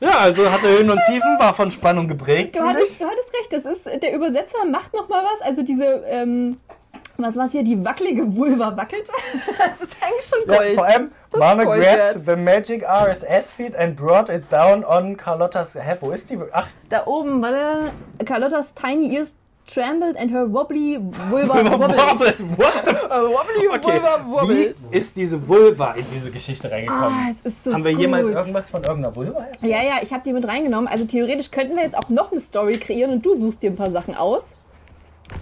[0.00, 2.56] Ja, also hatte Höhen und Tiefen, war von Spannung geprägt.
[2.56, 5.42] Du hattest, du hattest recht, das ist, der Übersetzer macht noch mal was.
[5.46, 6.58] Also diese, ähm,
[7.18, 9.06] was war's hier, die wackelige Vulva wackelt.
[9.58, 10.68] Das ist eigentlich schon Gold.
[10.70, 15.18] Ja, vor allem, Das Gold grabbed the magic RSS feed and brought it down on
[15.18, 15.74] Carlottas.
[15.74, 16.38] Hä, wo ist die?
[16.52, 17.90] Ach, Da oben, warte,
[18.24, 19.36] Carlottas tiny ears
[19.72, 20.98] trembled and her wobbly
[21.30, 22.58] vulva wobbled.
[22.58, 22.86] What?
[23.10, 24.74] Wobbly Okay, vulva wobbled.
[24.90, 27.02] wie ist diese Vulva in diese Geschichte reingekommen?
[27.04, 28.00] Ah, es ist so Haben wir gut.
[28.00, 29.72] jemals irgendwas von irgendeiner Vulva erzählt?
[29.72, 30.88] Ja, ja, ich habe die mit reingenommen.
[30.88, 33.76] Also theoretisch könnten wir jetzt auch noch eine Story kreieren und du suchst dir ein
[33.76, 34.42] paar Sachen aus.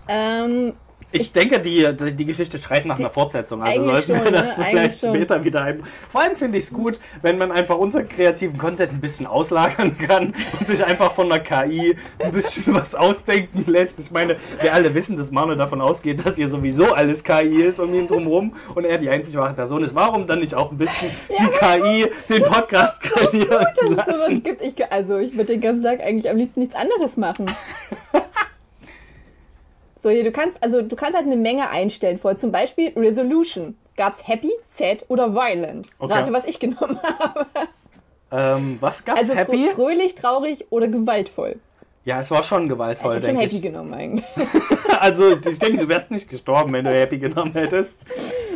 [0.06, 0.74] Ähm,
[1.10, 3.62] Ich denke, die, die, die Geschichte schreit nach einer Fortsetzung.
[3.62, 4.64] Also sollten wir schon, das ne?
[4.64, 5.14] vielleicht Eigentlich schon.
[5.14, 5.82] später wieder ein.
[6.10, 9.96] Vor allem finde ich es gut, wenn man einfach unseren kreativen Content ein bisschen auslagern
[9.96, 13.98] kann und sich einfach von der KI ein bisschen was ausdenken lässt.
[13.98, 17.80] Ich meine, wir alle wissen, dass Manu davon ausgeht, dass hier sowieso alles KI ist
[17.80, 19.94] um ihn drumherum und er die einzig wahre Person ist.
[19.94, 24.42] Warum dann nicht auch ein bisschen die KI den Podcast kreieren dass es sowas lassen?
[24.42, 24.62] gibt.
[24.62, 27.50] Ich, also ich würde den ganzen Tag eigentlich am liebsten nichts anderes machen.
[29.98, 32.18] So, hier, du kannst, also du kannst halt eine Menge einstellen.
[32.18, 33.76] Vor zum Beispiel Resolution.
[33.96, 35.88] Gab's Happy, Sad oder Violent?
[35.98, 36.12] Okay.
[36.12, 37.46] Rate, was ich genommen habe.
[38.30, 39.18] Ähm, was gab's?
[39.20, 39.68] Also Happy?
[39.74, 41.56] fröhlich, traurig oder gewaltvoll.
[42.04, 43.62] Ja, es war schon gewaltvoll, ich habe schon Happy ich.
[43.62, 44.24] genommen eigentlich.
[45.00, 48.00] Also ich denke, du wärst nicht gestorben, wenn du Happy genommen hättest.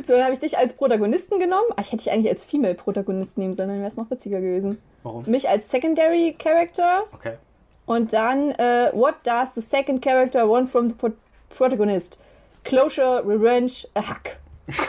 [0.04, 1.66] So, dann habe ich dich als Protagonisten genommen.
[1.76, 4.78] Ah, ich hätte dich eigentlich als Female-Protagonist nehmen sollen, dann wäre es noch witziger gewesen.
[5.04, 5.22] Warum?
[5.26, 7.34] Mich als Secondary Character Okay.
[7.86, 10.94] und dann äh, What does the second character want from the
[11.56, 12.18] protagonist?
[12.64, 14.36] Closure, Revenge, a hug.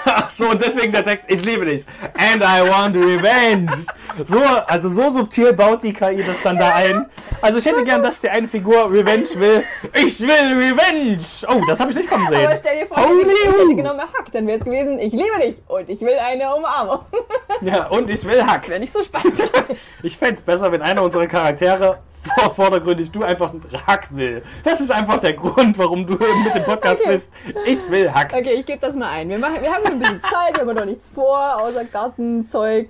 [0.05, 1.85] Ach so, und deswegen der Text, ich liebe dich.
[2.15, 3.71] And I want revenge.
[4.25, 7.07] So, also so subtil baut die KI das dann da ein.
[7.41, 9.63] Also ich hätte gern, dass die eine Figur Revenge will.
[9.95, 11.17] Ich will Revenge.
[11.49, 12.45] Oh, das habe ich nicht kommen sehen.
[12.45, 13.75] Aber stell dir vor, Holy ich hätte hoo.
[13.75, 16.99] genommen a hug, dann wäre es gewesen, ich liebe dich und ich will eine Umarmung.
[17.61, 18.69] Ja, und ich will Hack.
[18.69, 19.41] wäre nicht so spannend.
[20.03, 21.97] Ich fände es besser, wenn einer unserer Charaktere
[22.55, 23.53] vordergründig du einfach
[23.87, 24.43] Hack will.
[24.63, 27.11] Das ist einfach der Grund, warum du mit dem Podcast Okay.
[27.11, 27.31] bist.
[27.65, 28.33] Ich will Hack.
[28.33, 29.29] Okay, ich gebe das mal ein.
[29.29, 32.89] Wir, machen, wir haben noch ein bisschen Zeit, wir haben noch nichts vor, außer Gartenzeug.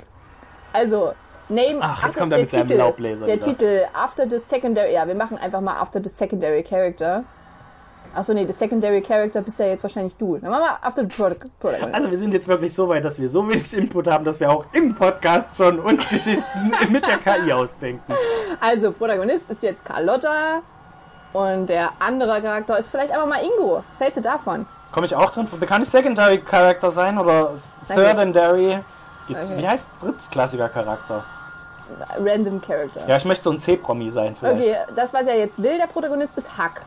[0.72, 1.14] Also,
[1.50, 1.78] Name.
[1.82, 3.46] Ach, jetzt kommt er der mit seinem Laubbläser Der wieder.
[3.46, 4.94] Titel, After the Secondary.
[4.94, 7.24] Ja, wir machen einfach mal After the Secondary Character.
[8.16, 10.38] Achso, nee, der Secondary Character bist ja jetzt wahrscheinlich du.
[10.38, 11.96] Dann machen wir after the Prot- Protagonist.
[11.96, 14.52] Also wir sind jetzt wirklich so weit, dass wir so wenig Input haben, dass wir
[14.52, 18.14] auch im Podcast schon uns Geschichten mit der KI ausdenken.
[18.60, 20.62] Also, Protagonist ist jetzt Carlotta
[21.34, 23.84] und der andere Charakter ist vielleicht einfach mal Ingo.
[23.94, 24.68] Was hältst du davon?
[24.92, 25.48] Komme ich auch drin?
[25.68, 27.56] Kann ich Secondary Charakter sein oder.
[27.88, 28.80] Thirdendary?
[29.28, 29.62] Gibt's, Okay.
[29.62, 31.24] Wie heißt drittklassiger Charakter?
[32.20, 33.02] Random Character.
[33.08, 34.60] Ja, ich möchte so ein C-Promi sein vielleicht.
[34.60, 36.82] Okay, das, was er jetzt will, der Protagonist ist Hack.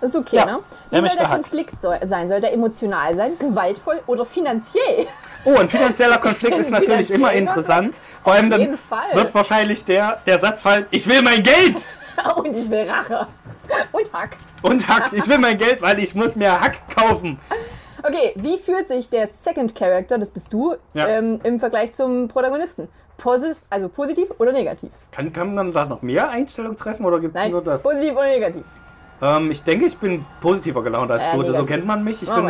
[0.00, 0.58] Das ist okay, Ja, ne?
[0.90, 1.28] Wie soll der.
[1.28, 2.28] Konflikt so sein?
[2.28, 5.06] Soll der emotional sein, gewaltvoll oder finanziell?
[5.44, 7.98] Oh, ein finanzieller Konflikt ist natürlich immer interessant.
[8.22, 9.14] Vor allem dann Fall.
[9.14, 11.76] wird wahrscheinlich der, der Satz fallen, ich will mein Geld!
[12.36, 13.26] Und ich will Rache.
[13.92, 14.36] Und Hack.
[14.62, 17.38] Und Hack, ich will mein Geld, weil ich muss mir Hack kaufen.
[18.02, 21.08] Okay, wie fühlt sich der Second Character, das bist du, Ja.
[21.08, 22.88] ähm, im Vergleich zum Protagonisten?
[23.16, 24.90] Positiv, also positiv oder negativ?
[25.10, 27.82] Kann, kann man da noch mehr Einstellungen treffen oder gibt es nur das?
[27.82, 28.62] positiv oder negativ?
[29.22, 31.36] Ähm, ich denke, ich bin positiver gelaunt als Äh, du.
[31.38, 31.66] So negativ.
[31.68, 32.22] kennt man mich.
[32.22, 32.48] Ich, bin,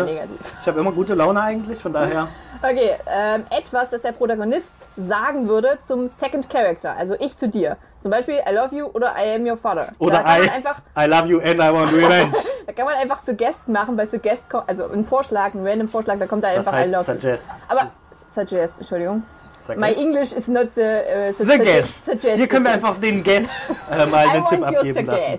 [0.60, 2.28] ich habe immer gute Laune eigentlich, von daher.
[2.62, 7.76] Okay, ähm, etwas, das der Protagonist sagen würde zum Second Character, also ich zu dir.
[7.98, 9.88] Zum Beispiel I love you oder I am your father.
[9.98, 12.32] Oder I, einfach, I love you and I want revenge.
[12.66, 16.18] da kann man einfach Suggest machen, bei Suggest kommt, also ein Vorschlag, ein random Vorschlag,
[16.18, 17.48] da kommt da Das einfach I heißt love suggest.
[17.48, 17.54] you.
[17.68, 17.90] Aber
[18.34, 19.22] suggest, Entschuldigung.
[19.54, 19.78] Suggest.
[19.78, 22.06] My English is not the, uh, The guest.
[22.06, 22.36] suggest.
[22.36, 23.50] Hier können wir einfach den Guest
[23.90, 25.38] äh, mal I einen Tipp abgeben lassen.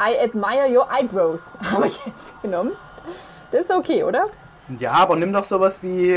[0.00, 1.42] I admire your eyebrows.
[1.70, 2.72] Habe ich jetzt genommen.
[3.50, 4.26] Das ist okay, oder?
[4.78, 6.14] Ja, aber nimm doch sowas wie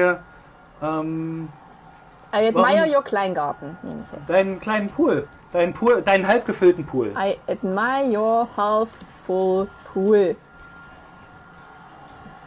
[0.82, 1.50] ähm,
[2.34, 4.30] I admire your Kleingarten, nehme ich jetzt.
[4.30, 5.28] deinen kleinen Pool.
[5.52, 7.14] Deinen Pool, deinen halb gefüllten Pool.
[7.16, 8.90] I admire your half
[9.26, 10.36] full pool.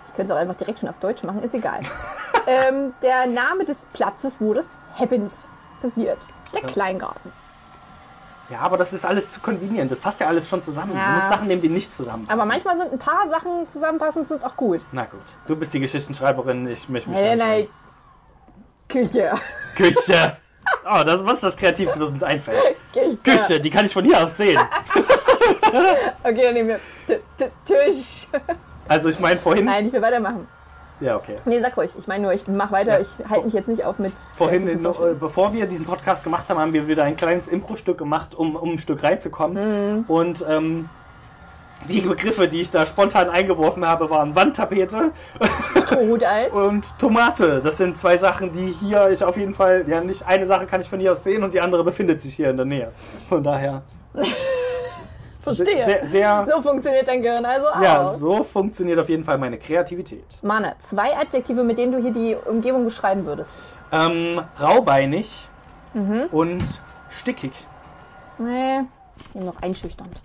[0.09, 1.81] Ich könnte es auch einfach direkt schon auf Deutsch machen, ist egal.
[2.47, 4.69] ähm, der Name des Platzes, wo das
[4.99, 5.35] happened,
[5.81, 6.19] passiert.
[6.55, 7.33] Der Kleingarten.
[8.51, 9.91] Ja, aber das ist alles zu convenient.
[9.91, 10.93] Das passt ja alles schon zusammen.
[10.95, 11.07] Ja.
[11.07, 12.41] Du musst Sachen nehmen, die nicht zusammenpassen.
[12.41, 14.81] Aber manchmal sind ein paar Sachen zusammenpassend, sind auch gut.
[14.93, 15.21] Na gut.
[15.47, 17.69] Du bist die Geschichtenschreiberin, ich möchte mich Hey, nein.
[18.89, 19.33] Küche.
[19.75, 20.37] Küche.
[20.85, 22.59] Oh, das, was ist das Kreativste, was uns einfällt?
[22.93, 23.17] Küche.
[23.23, 24.61] Küche, die kann ich von hier aus sehen.
[26.25, 28.27] Okay, dann nehmen wir T- T- Tisch.
[28.89, 29.65] Also ich meine vorhin.
[29.65, 30.49] Nein, ich will weitermachen.
[31.01, 31.37] Ja, okay.
[31.45, 31.93] Nee, sag ruhig.
[31.99, 32.95] Ich meine nur, ich mach weiter.
[32.95, 33.01] Ja.
[33.01, 34.13] Ich halte mich jetzt nicht auf mit.
[34.37, 35.13] Vorhin, Vorschlägen.
[35.13, 38.57] äh, bevor wir diesen Podcast gemacht haben, haben wir wieder ein kleines Impro-Stück gemacht, um,
[38.57, 39.99] um ein Stück reinzukommen.
[39.99, 40.05] Mhm.
[40.09, 40.89] Und ähm,
[41.89, 45.13] die Begriffe, die ich da spontan eingeworfen habe, waren Wandtapete
[45.85, 46.53] Strohhuteis.
[46.53, 47.61] und Tomate.
[47.63, 50.81] Das sind zwei Sachen, die hier ich auf jeden Fall, ja nicht eine Sache kann
[50.81, 52.93] ich von hier aus sehen und die andere befindet sich hier in der Nähe.
[53.29, 53.83] Von daher
[55.55, 55.85] Verstehe.
[55.85, 57.81] sehr, sehr So funktioniert dein Gehirn also auch.
[57.81, 60.25] ja, so funktioniert auf jeden Fall meine Kreativität.
[60.43, 63.53] Manne, zwei Adjektive, mit denen du hier die Umgebung beschreiben würdest.
[63.93, 65.49] Ähm, raubeinig
[65.95, 66.29] Mhm.
[66.31, 66.63] und
[67.09, 67.53] stickig.
[68.39, 68.81] Nee,
[69.35, 70.21] eben noch einschüchternd.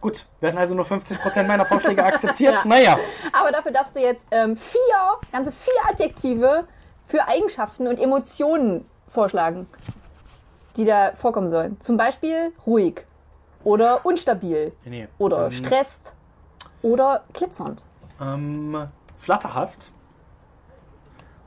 [0.00, 2.54] Gut, werden also nur 50% meiner Vorschläge akzeptiert.
[2.54, 2.60] Ja.
[2.64, 2.98] Naja,
[3.32, 4.78] Aber dafür darfst du jetzt ähm, vier,
[5.32, 6.64] ganze vier Adjektive
[7.06, 9.68] für Eigenschaften und Emotionen vorschlagen,
[10.76, 11.80] die da vorkommen sollen.
[11.80, 13.04] Zum Beispiel ruhig
[13.66, 15.08] oder unstabil nee.
[15.18, 16.14] oder ähm, stresst
[16.82, 17.82] oder glitzernd.
[18.20, 18.86] Ähm,
[19.18, 19.90] flatterhaft.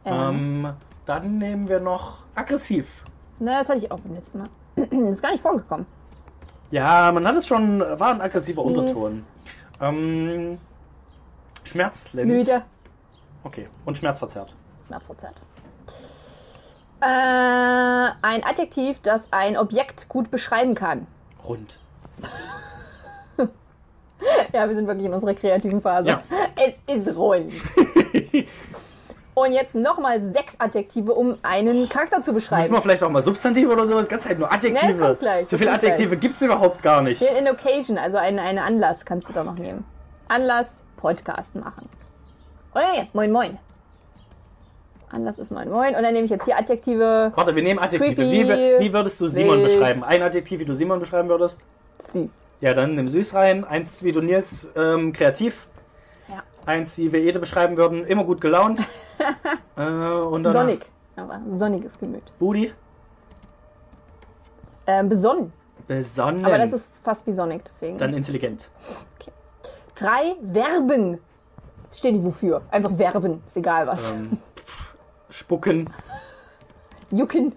[0.03, 0.73] Ähm, Ähm,
[1.05, 3.03] dann nehmen wir noch aggressiv.
[3.39, 4.49] na, das hatte ich auch beim letzten Mal.
[4.75, 5.85] Das ist gar nicht vorgekommen.
[6.71, 8.77] Ja, man hat es schon, war ein aggressiver Aggressiv.
[8.77, 9.25] Unterton.
[9.81, 10.57] Ähm,
[11.63, 12.27] schmerzlend.
[12.27, 12.63] Müde,
[13.43, 14.53] Okay, und schmerzverzerrt.
[14.87, 15.41] schmerzverzerrt.
[17.01, 21.07] Äh, ein Adjektiv, das ein Objekt gut beschreiben kann.
[21.47, 21.79] Rund.
[24.53, 26.09] Ja, wir sind wirklich in unserer kreativen Phase.
[26.09, 26.23] Ja.
[26.57, 27.53] Es ist rund.
[29.33, 32.73] Und jetzt nochmal sechs Adjektive, um einen Charakter zu beschreiben.
[32.73, 34.09] wir vielleicht auch mal Substantive oder sowas?
[34.09, 35.17] Ganz halt nur Adjektive.
[35.21, 37.19] Nee, so viele Adjektive gibt es überhaupt gar nicht.
[37.19, 39.85] Hier in Occasion, also einen, einen Anlass kannst du da noch nehmen.
[40.27, 41.87] Anlass, Podcast machen.
[42.75, 43.57] Ja, moin moin.
[45.11, 45.95] Anlass ist moin moin.
[45.95, 48.15] Und dann nehme ich jetzt hier Adjektive Warte, wir nehmen Adjektive.
[48.15, 49.67] Creepy, Wie, wie- wie würdest du Simon wild.
[49.69, 50.03] beschreiben?
[50.03, 51.61] Ein Adjektiv, wie du Simon beschreiben würdest?
[52.01, 52.33] Süß.
[52.61, 53.63] Ja, dann nimm süß rein.
[53.63, 55.67] Eins, wie du Nils ähm, kreativ.
[56.27, 56.43] Ja.
[56.65, 58.81] Eins, wie wir Ede beschreiben würden, immer gut gelaunt.
[59.77, 60.85] äh, und dann Sonnig.
[61.15, 62.23] Aber sonniges Gemüt.
[62.39, 62.73] Budi.
[64.87, 65.53] Ähm, besonnen.
[65.87, 66.45] Besonnen.
[66.45, 67.97] Aber das ist fast wie sonnig, deswegen.
[67.97, 68.69] dann intelligent.
[69.95, 71.19] Drei Verben.
[71.91, 72.61] Stehen die wofür?
[72.71, 74.11] Einfach Verben, ist egal was.
[74.11, 74.37] Ähm,
[75.29, 75.89] spucken.
[77.11, 77.53] Jucken,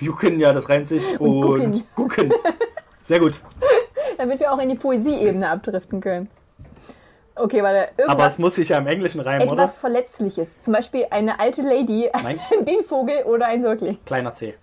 [0.00, 1.20] Jucken, ja, das reimt sich.
[1.20, 1.82] Und, gucken.
[1.94, 2.32] gucken.
[3.12, 3.40] Sehr gut.
[4.16, 6.30] damit wir auch in die Poesieebene abdriften können.
[7.34, 7.90] Okay, warte.
[8.08, 9.68] Aber es muss sich ja im Englischen reimen, etwas oder?
[9.68, 10.60] Verletzliches.
[10.60, 12.40] Zum Beispiel eine alte Lady, Nein.
[12.50, 13.98] ein Bienenvogel oder ein Säugling.
[14.06, 14.54] Kleiner C.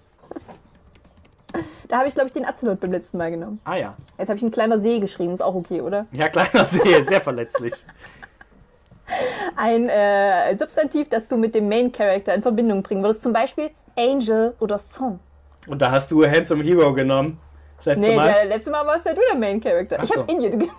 [1.88, 3.60] Da habe ich, glaube ich, den Azelot beim letzten Mal genommen.
[3.66, 3.96] Ah ja.
[4.18, 6.08] Jetzt habe ich ein kleiner See geschrieben, ist auch okay, oder?
[6.12, 7.74] Ja, kleiner See, sehr verletzlich.
[9.56, 13.22] Ein äh, Substantiv, das du mit dem Main Character in Verbindung bringen würdest.
[13.22, 15.20] Zum Beispiel Angel oder Song.
[15.68, 17.40] Und da hast du Handsome Hero genommen.
[17.80, 18.28] Das letzte Nee, Mal.
[18.34, 19.98] der letzte Mal warst ja du der Main Character.
[20.00, 20.36] Ach Ich habe so.
[20.38, 20.72] Idiot genommen.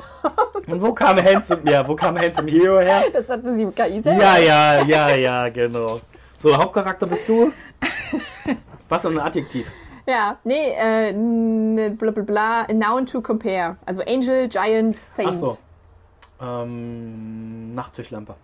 [0.67, 3.05] Und wo kam Handsome, ja, wo kam Handsome Hero her?
[3.13, 4.13] Das hatte sie KI selber.
[4.23, 6.01] Ja, ja, ja, ja, genau.
[6.39, 7.53] So, Hauptcharakter bist du?
[8.89, 9.67] Was für ein Adjektiv?
[10.07, 13.77] Ja, nee, äh, n- bla bla bla, a noun to compare.
[13.87, 15.29] Also Angel, Giant, Saint.
[15.31, 15.59] Ach so.
[16.43, 18.35] Ähm, Nachttischlampe.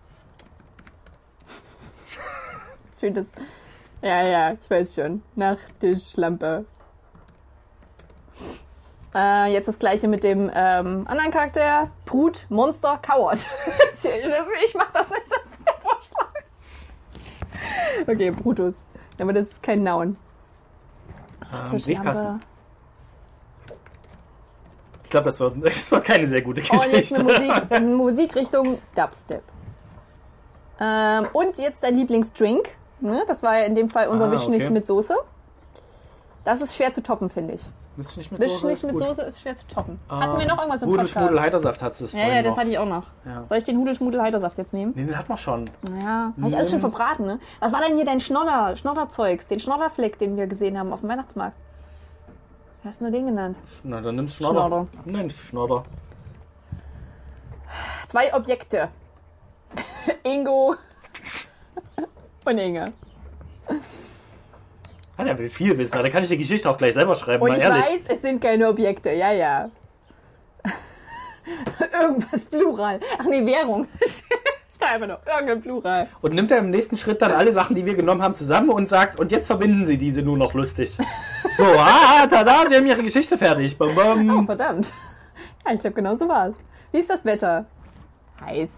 [2.99, 3.29] Schön, das.
[4.03, 5.23] Ja, ja, ich weiß schon.
[5.35, 6.65] Nachttischlampe.
[9.17, 11.91] Äh, jetzt das gleiche mit dem ähm, anderen Charakter.
[12.05, 13.39] Brut, Monster, Coward.
[14.65, 16.33] ich mach das nicht, das ist der Vorschlag.
[18.07, 18.75] Okay, Brutus.
[19.19, 20.19] Aber das ist kein Noun.
[21.73, 22.41] Ähm, Briefkasten.
[25.05, 27.17] Ich glaube, das, das war keine sehr gute Oh, und jetzt Geschichte.
[27.71, 29.43] eine Musik, Musikrichtung Dubstep.
[30.79, 32.69] Ähm, und jetzt dein Lieblingsdrink.
[33.01, 33.25] Ne?
[33.27, 34.51] Das war ja in dem Fall unser Ah, Wisch okay.
[34.51, 35.17] nicht mit Soße.
[36.45, 37.63] Das ist schwer zu toppen, finde ich.
[37.97, 38.67] Willst du nicht mit Soße?
[38.67, 38.99] nicht Ist mit.
[38.99, 39.99] Soße ist schwer zu toppen.
[40.09, 41.27] Ah, Hatten wir noch irgendwas im Hudel, Podcast?
[41.27, 42.59] Schmudel, Heitersaft hat es ja, ja, das noch.
[42.59, 43.05] hatte ich auch noch.
[43.25, 43.47] Ja.
[43.47, 44.93] Soll ich den Hudel-Schmudel-Heitersaft jetzt nehmen?
[44.95, 45.65] Nee, den hat man schon.
[46.03, 47.41] Ja, habe ich alles schon verbraten, ne?
[47.61, 51.09] Was war denn hier dein Schnodder, Schnodderzeugs, den Schnodderfleck, den wir gesehen haben auf dem
[51.09, 51.57] Weihnachtsmarkt?
[52.85, 53.57] Hast du nur den genannt?
[53.83, 54.67] Na, dann nimmst Schnodder.
[54.67, 54.87] Schnodder.
[55.07, 55.83] Nein, Schnodder.
[58.09, 58.89] Zwei Objekte.
[60.23, 60.75] Ingo
[62.45, 62.93] und Inge.
[65.27, 66.01] Ah, der will viel wissen.
[66.03, 67.83] Da kann ich die Geschichte auch gleich selber schreiben, Und ich ehrlich.
[67.85, 69.71] weiß, es sind keine Objekte, ja, ja.
[72.03, 73.01] Irgendwas Plural.
[73.19, 73.87] Ach nee, Währung.
[74.79, 76.07] Einfach noch irgendein Plural.
[76.21, 78.89] Und nimmt er im nächsten Schritt dann alle Sachen, die wir genommen haben, zusammen und
[78.89, 80.97] sagt, und jetzt verbinden sie diese nur noch lustig.
[81.57, 83.77] So, ah, tada, sie haben ihre Geschichte fertig.
[83.77, 84.47] Bam, Oh, bam.
[84.47, 84.93] verdammt.
[85.67, 86.55] Ja, ich glaube, genau so war's.
[86.93, 87.65] Wie ist das Wetter?
[88.45, 88.71] Heiß.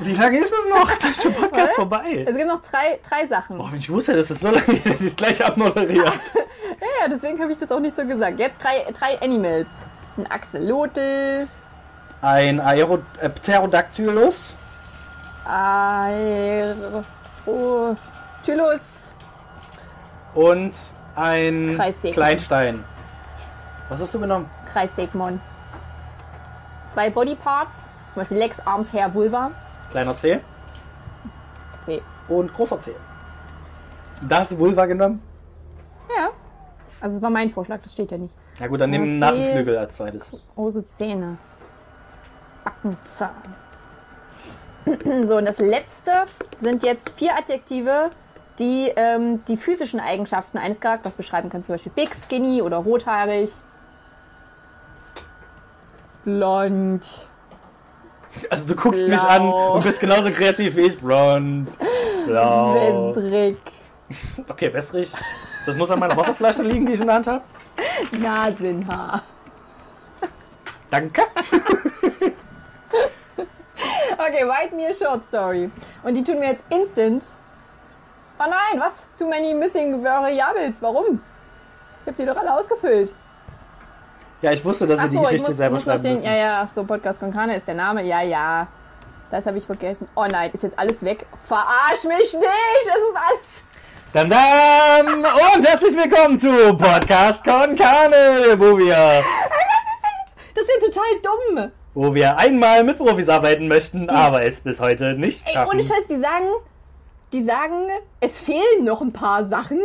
[0.00, 0.90] Wie lange ist es noch?
[0.98, 2.24] Da ist der Podcast vorbei.
[2.26, 3.58] Es gibt noch drei, drei Sachen.
[3.58, 6.20] Boah, wenn ich wusste, dass es so lange geht, hätte ich es gleich abmoderiert.
[6.80, 8.40] Ja, ja, deswegen habe ich das auch nicht so gesagt.
[8.40, 9.86] Jetzt drei, drei Animals.
[10.16, 11.46] Ein Axolotl,
[12.20, 14.52] Ein Aero äh, Pterodactylus,
[15.44, 17.04] Aerotylus,
[20.34, 20.74] und
[21.14, 21.80] ein.
[22.12, 22.82] Kleinstein.
[23.88, 24.50] Was hast du genommen?
[24.72, 25.40] Kreissegmon.
[26.88, 29.50] Zwei Bodyparts, zum Beispiel Legs, Arms, Hair, Vulva.
[29.90, 30.40] Kleiner C
[31.86, 32.02] See.
[32.28, 32.94] und großer C.
[34.28, 35.20] Da hast du Vulva genommen?
[36.16, 36.30] Ja.
[37.00, 38.34] Also es war mein Vorschlag, das steht ja nicht.
[38.60, 39.18] Na gut, dann Ja, nimm C.
[39.18, 40.30] Nasenflügel als zweites.
[40.54, 41.38] Große Zähne.
[42.64, 43.30] Backenzahn.
[45.24, 46.10] So, und das letzte
[46.58, 48.10] sind jetzt vier Adjektive,
[48.58, 51.62] die ähm, die physischen Eigenschaften eines Charakters beschreiben können.
[51.62, 53.52] Zum Beispiel big, skinny oder rothaarig.
[56.24, 57.04] Blond.
[58.50, 59.28] Also du guckst mich Blau.
[59.28, 60.98] an und bist genauso kreativ wie ich.
[60.98, 61.68] Blond,
[62.26, 62.74] blau.
[62.74, 63.58] Wässrig.
[64.48, 65.12] Okay, wässrig.
[65.66, 67.42] Das muss an meiner Wasserflasche liegen, die ich in der Hand habe.
[68.12, 69.22] Nasenhaar.
[70.90, 71.22] Danke.
[74.18, 75.70] Okay, write me a short story.
[76.02, 77.24] Und die tun mir jetzt instant.
[78.38, 78.92] Oh nein, was?
[79.18, 80.80] Too many missing variables.
[80.82, 81.20] Warum?
[82.02, 83.12] Ich hab die doch alle ausgefüllt.
[84.42, 86.12] Ja, ich wusste, dass wir die Achso, ich Geschichte muss, selber muss schreiben den.
[86.14, 86.24] müssen.
[86.26, 88.02] Ja, ja, ach so, Podcast Konkane ist der Name.
[88.04, 88.66] Ja, ja.
[89.30, 90.08] Das habe ich vergessen.
[90.14, 91.24] Oh nein, ist jetzt alles weg.
[91.46, 92.34] Verarsch mich nicht!
[92.34, 93.64] Es ist alles.
[94.12, 99.22] Dann, dann und herzlich willkommen zu Podcast Konkane, wo wir,
[100.54, 101.70] Das ja total dumm.
[101.94, 105.70] wo wir einmal mit Profis arbeiten möchten, aber es bis heute nicht Ey, schaffen.
[105.70, 106.48] ohne Scheiß, die sagen,
[107.32, 107.86] die sagen,
[108.20, 109.80] es fehlen noch ein paar Sachen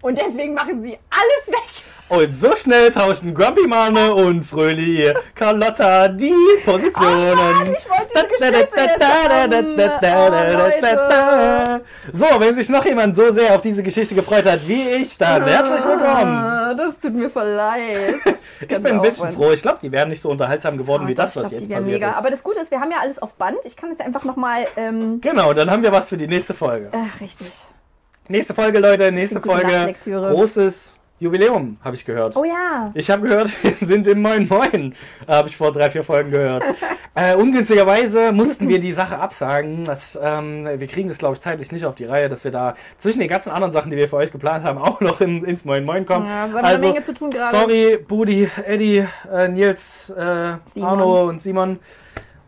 [0.00, 1.84] und deswegen machen sie alles weg.
[2.08, 6.32] Und so schnell tauschen Grumpy Mane und Fröhlich Carlotta die
[6.64, 7.32] Positionen.
[7.32, 9.06] Oh Mann, ich wollte diese Geschichte.
[10.98, 11.80] Oh,
[12.12, 15.42] So, wenn sich noch jemand so sehr auf diese Geschichte gefreut hat wie ich, dann
[15.44, 16.36] herzlich willkommen.
[16.36, 18.14] Ah, Das tut mir voll leid.
[18.58, 19.50] Ich bin ein bisschen froh.
[19.52, 22.08] Ich glaube, die wären nicht so unterhaltsam geworden wie das, was glaub, jetzt passiert mega.
[22.08, 22.16] ist.
[22.16, 23.58] Aber das Gute ist, wir haben ja alles auf Band.
[23.64, 24.66] Ich kann es einfach nochmal.
[24.78, 26.88] Ähm, Genau, dann haben wir was für die nächste Folge.
[26.92, 27.50] ach, richtig.
[28.28, 29.94] Nächste Folge, Leute, nächste Folge.
[30.06, 32.36] Großes Jubiläum, habe ich gehört.
[32.36, 32.90] Oh ja.
[32.92, 34.94] Ich habe gehört, wir sind im Moin Moin.
[35.26, 36.62] Habe ich vor drei, vier Folgen gehört.
[37.14, 39.84] äh, ungünstigerweise mussten wir die Sache absagen.
[39.84, 42.74] Das, ähm, wir kriegen das, glaube ich, zeitlich nicht auf die Reihe, dass wir da
[42.98, 45.64] zwischen den ganzen anderen Sachen, die wir für euch geplant haben, auch noch in, ins
[45.64, 46.26] Moin Moin kommen.
[46.26, 47.56] Ja, es ist aber eine Menge zu tun gerade.
[47.56, 50.88] Sorry, Budi, Eddie, äh, Nils, äh, Simon.
[50.88, 51.78] Arno und Simon.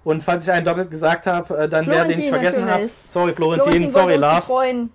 [0.05, 2.89] Und falls ich einen doppelt gesagt habe, äh, dann wer den ich Florentin vergessen habe.
[3.09, 4.47] Sorry, Florentin, Florentin sorry, Lars.
[4.47, 4.91] betreuen.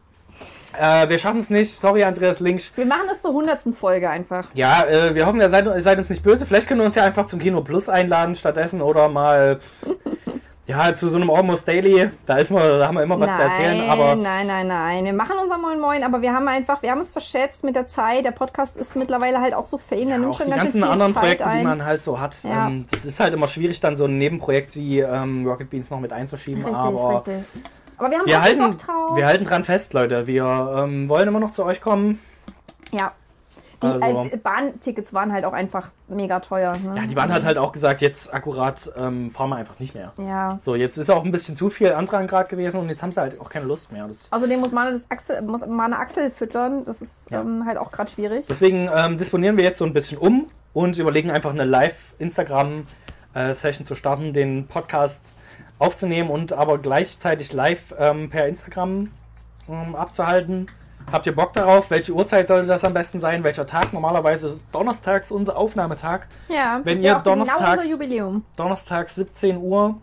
[0.80, 1.76] Äh, wir schaffen es nicht.
[1.76, 2.72] Sorry, Andreas Links.
[2.76, 4.48] Wir machen das zur hundertsten Folge einfach.
[4.54, 6.46] Ja, äh, wir hoffen, ihr seid, ihr seid uns nicht böse.
[6.46, 9.60] Vielleicht können wir uns ja einfach zum Kino Plus einladen stattdessen oder mal
[10.66, 12.10] ja zu so einem Almost Daily.
[12.26, 13.90] Da ist man, da haben wir immer was nein, zu erzählen.
[13.90, 15.06] Aber nein, nein, nein.
[15.06, 17.86] Wir machen unser Moin Moin, aber wir haben einfach, wir haben es verschätzt mit der
[17.86, 18.26] Zeit.
[18.26, 20.90] Der Podcast ist mittlerweile halt auch so fame, der nimmt schon die ganz ganzen viel
[20.90, 21.60] anderen Zeit Projekte, ein.
[21.60, 22.44] die man halt so hat.
[22.44, 22.68] Ja.
[22.68, 26.00] Ähm, das ist halt immer schwierig, dann so ein Nebenprojekt wie ähm, Rocket Beans noch
[26.00, 26.64] mit einzuschieben.
[26.64, 27.44] richtig, aber richtig.
[27.98, 29.16] Aber wir haben wir halten, Bock drauf.
[29.16, 30.28] wir halten dran fest, Leute.
[30.28, 30.46] Wir
[30.78, 32.20] ähm, wollen immer noch zu euch kommen.
[32.92, 33.12] ja.
[33.82, 36.78] Die Also- äh, Bahntickets waren halt auch einfach mega teuer.
[36.82, 36.94] Ne?
[36.96, 40.14] Ja, die Bahn hat halt auch gesagt, jetzt akkurat ähm, fahren wir einfach nicht mehr.
[40.18, 40.58] Ja.
[40.62, 43.20] So, jetzt ist auch ein bisschen zu viel Antrag gerade gewesen und jetzt haben sie
[43.20, 44.08] halt auch keine Lust mehr.
[44.08, 46.86] Das, Außerdem muss man das Achsel, muss man eine Achsel füttern.
[46.86, 47.42] Das ist Ja.
[47.42, 48.46] ähm, halt auch gerade schwierig.
[48.50, 53.96] deswegen ähm, disponieren wir jetzt so ein bisschen um und überlegen einfach eine Live-Instagram-Session zu
[53.96, 55.36] starten, den Podcast
[55.84, 59.12] aufzunehmen und aber gleichzeitig live ähm, per Instagram
[59.70, 60.68] ähm, abzuhalten.
[61.12, 61.90] Habt ihr Bock darauf?
[61.92, 63.44] Welche Uhrzeit sollte das am besten sein?
[63.44, 63.92] Welcher Tag?
[63.92, 66.28] Normalerweise ist donnerstags unser Aufnahmetag.
[66.48, 68.46] Ja, Wenn ihr genau donnerstags- unser Jubiläum.
[68.56, 69.96] Donnerstags 17 Uhr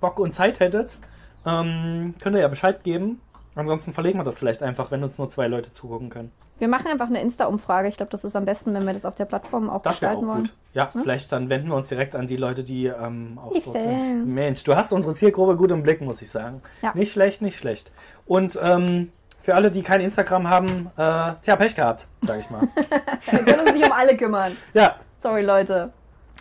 [0.00, 0.98] Bock und Zeit hättet,
[1.46, 3.20] ähm, könnt ihr ja Bescheid geben.
[3.54, 6.32] Ansonsten verlegen wir das vielleicht einfach, wenn uns nur zwei Leute zugucken können.
[6.58, 7.88] Wir machen einfach eine Insta-Umfrage.
[7.88, 10.12] Ich glaube, das ist am besten, wenn wir das auf der Plattform auch Das wäre
[10.12, 10.42] auch gestalten wollen.
[10.48, 10.54] gut.
[10.74, 13.72] Ja, vielleicht dann wenden wir uns direkt an die Leute, die ähm, auch Die so
[13.72, 13.84] Fans.
[13.84, 14.26] sind.
[14.34, 16.60] Mensch, du hast unsere Zielgruppe gut im Blick, muss ich sagen.
[16.82, 16.92] Ja.
[16.94, 17.92] Nicht schlecht, nicht schlecht.
[18.26, 22.62] Und ähm, für alle, die kein Instagram haben, äh, tja, Pech gehabt, sag ich mal.
[23.30, 24.56] Wir können uns nicht um alle kümmern.
[24.74, 25.90] ja, Sorry, Leute.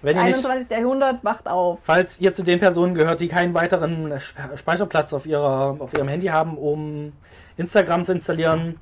[0.01, 0.70] wenn ihr nicht 21.
[0.72, 1.80] Jahrhundert, wacht auf.
[1.84, 6.07] Falls ihr zu den Personen gehört, die keinen weiteren Spe- Speicherplatz auf, ihrer, auf ihrem
[6.07, 7.13] Handy haben, um
[7.55, 8.80] Instagram zu installieren,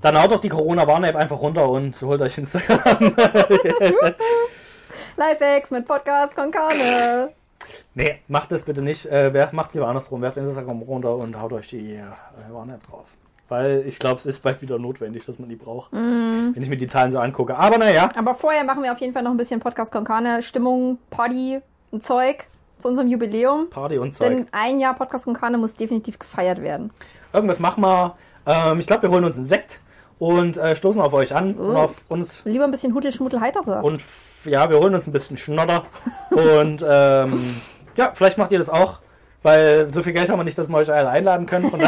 [0.00, 3.14] dann haut doch die Corona-Warn-App einfach runter und holt euch Instagram.
[5.16, 7.30] Lifehacks mit Podcast Konkane.
[7.94, 9.06] nee, macht das bitte nicht.
[9.06, 10.22] Äh, wer, macht's lieber andersrum.
[10.22, 12.02] Werft Instagram runter und haut euch die äh,
[12.50, 13.06] Warn-App drauf.
[13.48, 15.92] Weil ich glaube, es ist bald wieder notwendig, dass man die braucht.
[15.92, 17.54] Wenn ich mir die Zahlen so angucke.
[17.56, 20.98] Aber naja, Aber vorher machen wir auf jeden Fall noch ein bisschen Podcast Konkane, Stimmung,
[21.10, 21.60] Party
[21.90, 22.46] und Zeug
[22.78, 23.68] zu unserem Jubiläum.
[23.68, 24.28] Party und Zeug.
[24.28, 26.90] Denn ein Jahr Podcast Konkane muss definitiv gefeiert werden.
[27.34, 28.16] Irgendwas machen wir.
[28.46, 29.80] Ähm, ich glaube, wir holen uns einen Sekt
[30.18, 33.80] und äh, stoßen auf euch an und auf uns Lieber ein bisschen Hudel, Schmuddel, Heiterse.
[33.80, 34.02] Und
[34.44, 35.86] ja, wir holen uns ein bisschen Schnodder.
[36.30, 37.40] Und ähm,
[37.96, 39.00] ja, vielleicht macht ihr das auch,
[39.42, 41.70] weil so viel Geld haben wir nicht, dass wir euch alle einladen können.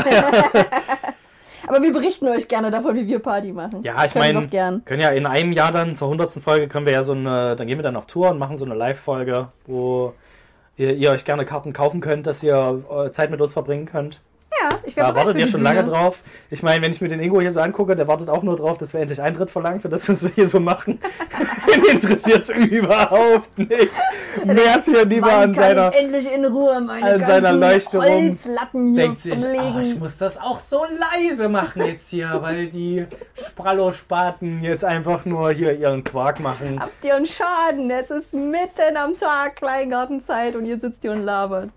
[1.66, 3.82] Aber wir berichten euch gerne davon, wie wir Party machen.
[3.82, 6.32] ja, ich meine, können ja in einem Jahr dann zur 100.
[6.34, 8.64] Folge können wir ja so eine, dann gehen wir dann auf Tour und machen so
[8.64, 10.14] eine Live-Folge, wo
[10.76, 14.20] ihr, ihr euch gerne Karten kaufen könnt, dass ihr äh, Zeit mit uns verbringen könnt.
[14.70, 16.18] Ja, ich werde Da wartet ihr schon lange drauf.
[16.50, 18.78] Ich meine, wenn ich mir den Ingo hier so angucke, der wartet auch nur drauf,
[18.78, 21.00] dass wir endlich Eintritt verlangen für das, was wir hier so machen.
[21.76, 23.92] Ihn interessiert es überhaupt nicht.
[24.44, 27.98] Mehr hat hier lieber Wann an seiner ich endlich in Ruhe meine an seiner Leuchte
[27.98, 28.06] rum.
[28.06, 32.68] Holzlatten hier denkt sich, ah, ich muss das auch so leise machen jetzt hier, weil
[32.68, 36.80] die Sprallo-Spaten jetzt einfach nur hier ihren Quark machen.
[36.80, 37.90] Habt ihr einen Schaden?
[37.90, 41.70] Es ist mitten am Tag, Kleingartenzeit und ihr sitzt hier und labert.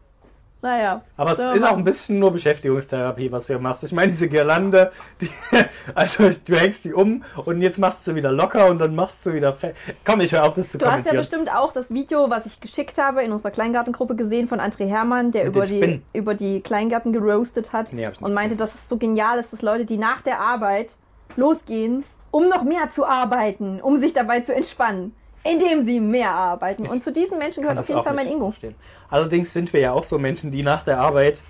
[0.61, 1.01] Naja.
[1.15, 3.83] Aber es sollen wir ist auch ein bisschen nur Beschäftigungstherapie, was du hier machst.
[3.85, 4.91] Ich meine, diese Girlande,
[5.21, 5.29] die,
[5.95, 9.33] also du hängst die um und jetzt machst du wieder locker und dann machst du
[9.33, 12.29] wieder fe Komm, ich hör auf, das zu Du hast ja bestimmt auch das Video,
[12.29, 15.77] was ich geschickt habe, in unserer Kleingartengruppe gesehen von André Hermann, der Mit über die,
[15.77, 16.03] Spinnen.
[16.13, 19.85] über die Kleingärten geroastet hat Nee, und meinte, dass es so genial ist, dass Leute,
[19.85, 20.95] die nach der Arbeit
[21.37, 26.87] losgehen, um noch mehr zu arbeiten, um sich dabei zu entspannen, indem sie mehr arbeiten.
[26.87, 28.51] und zu diesen Menschen gehört auf jeden Fall mein Ingo.
[28.51, 28.75] verstehen.
[29.09, 31.41] Allerdings sind wir ja auch so Menschen, die nach der Arbeit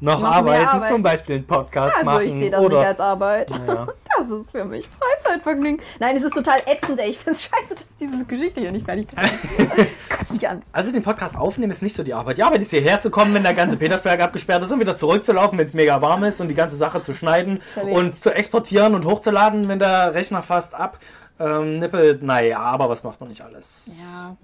[0.00, 0.88] noch, Noch arbeiten, Arbeit.
[0.88, 2.26] zum Beispiel einen Podcast Also machen.
[2.26, 3.50] ich sehe das oder nicht als Arbeit.
[3.66, 3.86] Naja.
[4.18, 5.80] Das ist für mich Freizeitvergnügen.
[5.98, 7.08] Nein, es ist total ätzend, ey.
[7.10, 9.16] Ich finde es scheiße, dass diese Geschichte hier nicht fertig ist.
[10.08, 10.62] Das kotzt mich an.
[10.70, 12.36] Also den Podcast aufnehmen ist nicht so die Arbeit.
[12.36, 15.58] Die Arbeit ist hierher zu kommen, wenn der ganze Petersberg abgesperrt ist und wieder zurückzulaufen,
[15.58, 17.96] wenn es mega warm ist und die ganze Sache zu schneiden Chillig.
[17.96, 20.98] und zu exportieren und hochzuladen, wenn der Rechner fast ab
[21.38, 22.22] ähm, nippelt.
[22.22, 24.02] Naja, aber was macht man nicht alles?
[24.02, 24.36] Ja.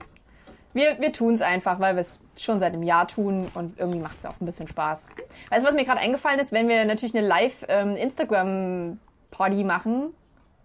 [0.74, 4.00] Wir, wir tun es einfach, weil wir es schon seit einem Jahr tun und irgendwie
[4.00, 5.06] macht es auch ein bisschen Spaß.
[5.50, 6.52] Weißt du, was mir gerade eingefallen ist?
[6.52, 10.14] Wenn wir natürlich eine Live-Instagram-Party machen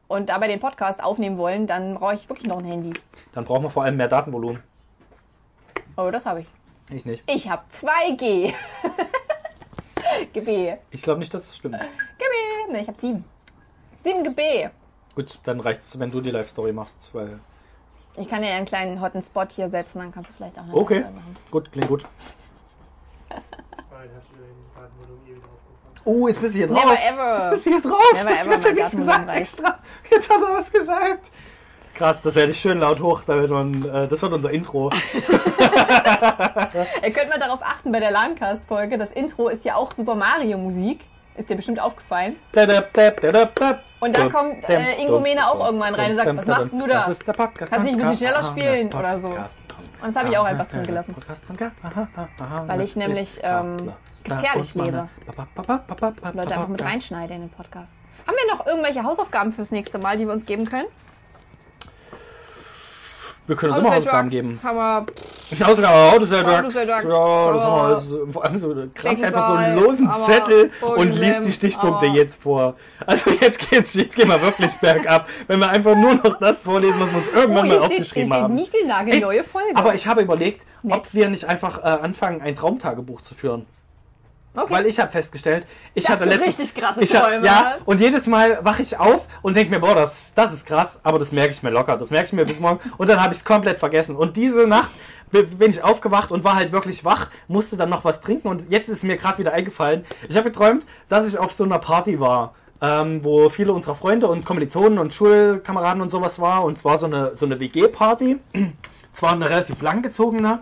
[0.07, 2.91] und dabei den Podcast aufnehmen wollen, dann brauche ich wirklich noch ein Handy.
[3.33, 4.61] Dann brauchen wir vor allem mehr Datenvolumen.
[5.95, 6.47] Aber das habe ich.
[6.91, 7.23] Ich nicht.
[7.27, 8.53] Ich habe 2G.
[10.33, 10.77] GB.
[10.91, 11.79] Ich glaube nicht, dass das stimmt.
[11.79, 12.71] GB.
[12.71, 13.23] Ne, ich habe 7.
[14.03, 14.69] 7 GB.
[15.15, 17.39] Gut, dann reicht's, wenn du die Live-Story machst, weil.
[18.15, 20.73] Ich kann ja einen kleinen hotten Spot hier setzen, dann kannst du vielleicht auch eine
[20.75, 21.37] Okay, Live-Story machen.
[21.51, 22.05] gut, klingt gut.
[26.05, 26.83] Oh, jetzt bist du hier drauf.
[26.83, 27.37] Never ever.
[27.39, 28.13] Jetzt bist du hier drauf.
[28.13, 29.39] Never jetzt ever, hat er nichts gesagt reicht.
[29.39, 29.79] extra.
[30.11, 31.31] Jetzt hat er was gesagt.
[31.95, 34.89] Krass, das werde ich schön laut hoch, damit man, äh, das wird unser Intro.
[35.13, 38.97] Ihr könnt mal darauf achten bei der Landcast-Folge.
[38.97, 41.01] Das Intro ist ja auch Super Mario-Musik.
[41.37, 42.35] Ist dir bestimmt aufgefallen.
[42.51, 43.83] Dadap, dap, dadap, dap.
[44.03, 46.87] Und dann Dum, kommt, äh, Ingo Mene auch irgendwann rein und sagt, was machst du
[46.87, 46.95] da?
[46.95, 47.71] Das ist der Podcast.
[47.71, 49.27] Kannst du nicht ein bisschen schneller spielen der oder so?
[49.29, 49.37] Und
[50.07, 51.15] das habe ich auch einfach drin gelassen.
[52.67, 53.93] Weil ich nämlich, ähm,
[54.23, 55.07] gefährlich lebe.
[56.33, 57.95] Leute einfach mit reinschneiden in den Podcast.
[58.27, 60.87] Haben wir noch irgendwelche Hausaufgaben fürs nächste Mal, die wir uns geben können?
[63.45, 64.59] Wir können uns immer Hausaufgaben geben.
[64.63, 66.25] How to
[66.61, 66.73] Drugs.
[66.73, 67.01] Sell Ja,
[67.53, 67.89] das haben wir.
[67.89, 71.51] Das ist vor allem so Denken einfach so einen losen aber Zettel und liest die
[71.51, 72.75] Stichpunkte aber- jetzt vor.
[73.05, 75.27] Also jetzt geht's, jetzt gehen wir wirklich bergab.
[75.47, 77.99] Wenn wir einfach nur noch das vorlesen, was wir uns Oh, irgendwann hier mal steht,
[77.99, 79.09] aufgeschrieben steht haben.
[79.11, 79.75] Ey, neue Folge.
[79.75, 80.97] Aber ich habe überlegt, Nett.
[80.97, 83.65] ob wir nicht einfach äh, anfangen, ein Traumtagebuch zu führen.
[84.55, 84.65] Okay.
[84.73, 87.73] Weil ich habe festgestellt, ich Dass hatte du letztes richtig krasse ich hab, Träume Ja,
[87.77, 87.87] hast.
[87.87, 91.19] und jedes Mal wache ich auf und denke mir, boah, das, das ist krass, aber
[91.19, 91.97] das merke ich mir locker.
[91.97, 92.79] Das merke ich mir bis morgen.
[92.97, 94.15] Und dann habe ich es komplett vergessen.
[94.15, 94.89] Und diese Nacht
[95.31, 98.87] bin ich aufgewacht und war halt wirklich wach, musste dann noch was trinken und jetzt
[98.87, 100.05] ist mir gerade wieder eingefallen.
[100.29, 102.53] Ich habe geträumt, dass ich auf so einer Party war.
[102.81, 106.65] Ähm, wo viele unserer Freunde und Kommilitonen und Schulkameraden und sowas war.
[106.65, 108.39] Und zwar so eine, so eine WG-Party.
[109.13, 110.59] Zwar eine relativ langgezogene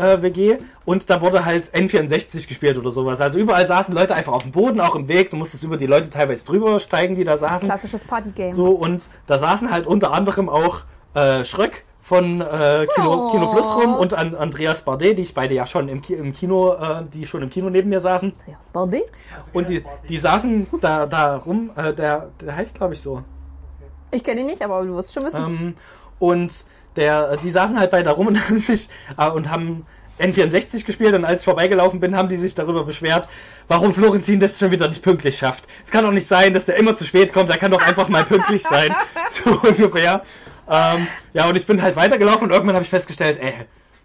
[0.00, 3.20] äh, WG und da wurde halt N64 gespielt oder sowas.
[3.20, 5.30] Also überall saßen Leute einfach auf dem Boden, auch im Weg.
[5.30, 7.68] Du musstest über die Leute teilweise drüber steigen, die da saßen.
[7.68, 8.52] Klassisches Partygame.
[8.52, 10.80] So und da saßen halt unter anderem auch
[11.14, 13.30] äh, Schröck von äh, Kino, Oh.
[13.30, 16.32] Kino Plus rum und an Andreas Bardet, die ich beide ja schon im, Ki im
[16.32, 18.32] Kino, äh, die schon im Kino neben mir saßen.
[18.40, 19.04] Andreas Bardet?
[19.52, 23.22] Und die, die saßen da, da rum, äh, der, der heißt glaube ich so.
[24.10, 25.44] Ich kenne ihn nicht, aber du wirst schon wissen.
[25.44, 25.74] Ähm,
[26.18, 26.64] und
[26.96, 29.86] der, die saßen halt beide da rum und haben sich äh, und haben
[30.20, 33.28] N64 gespielt und als ich vorbeigelaufen bin, haben die sich darüber beschwert,
[33.68, 35.64] warum Florentin das schon wieder nicht pünktlich schafft.
[35.82, 38.08] Es kann doch nicht sein, dass der immer zu spät kommt, der kann doch einfach
[38.08, 38.94] mal pünktlich sein.
[39.30, 40.22] So ungefähr.
[40.68, 43.54] Ähm, ja, und ich bin halt weitergelaufen und irgendwann habe ich festgestellt, ey,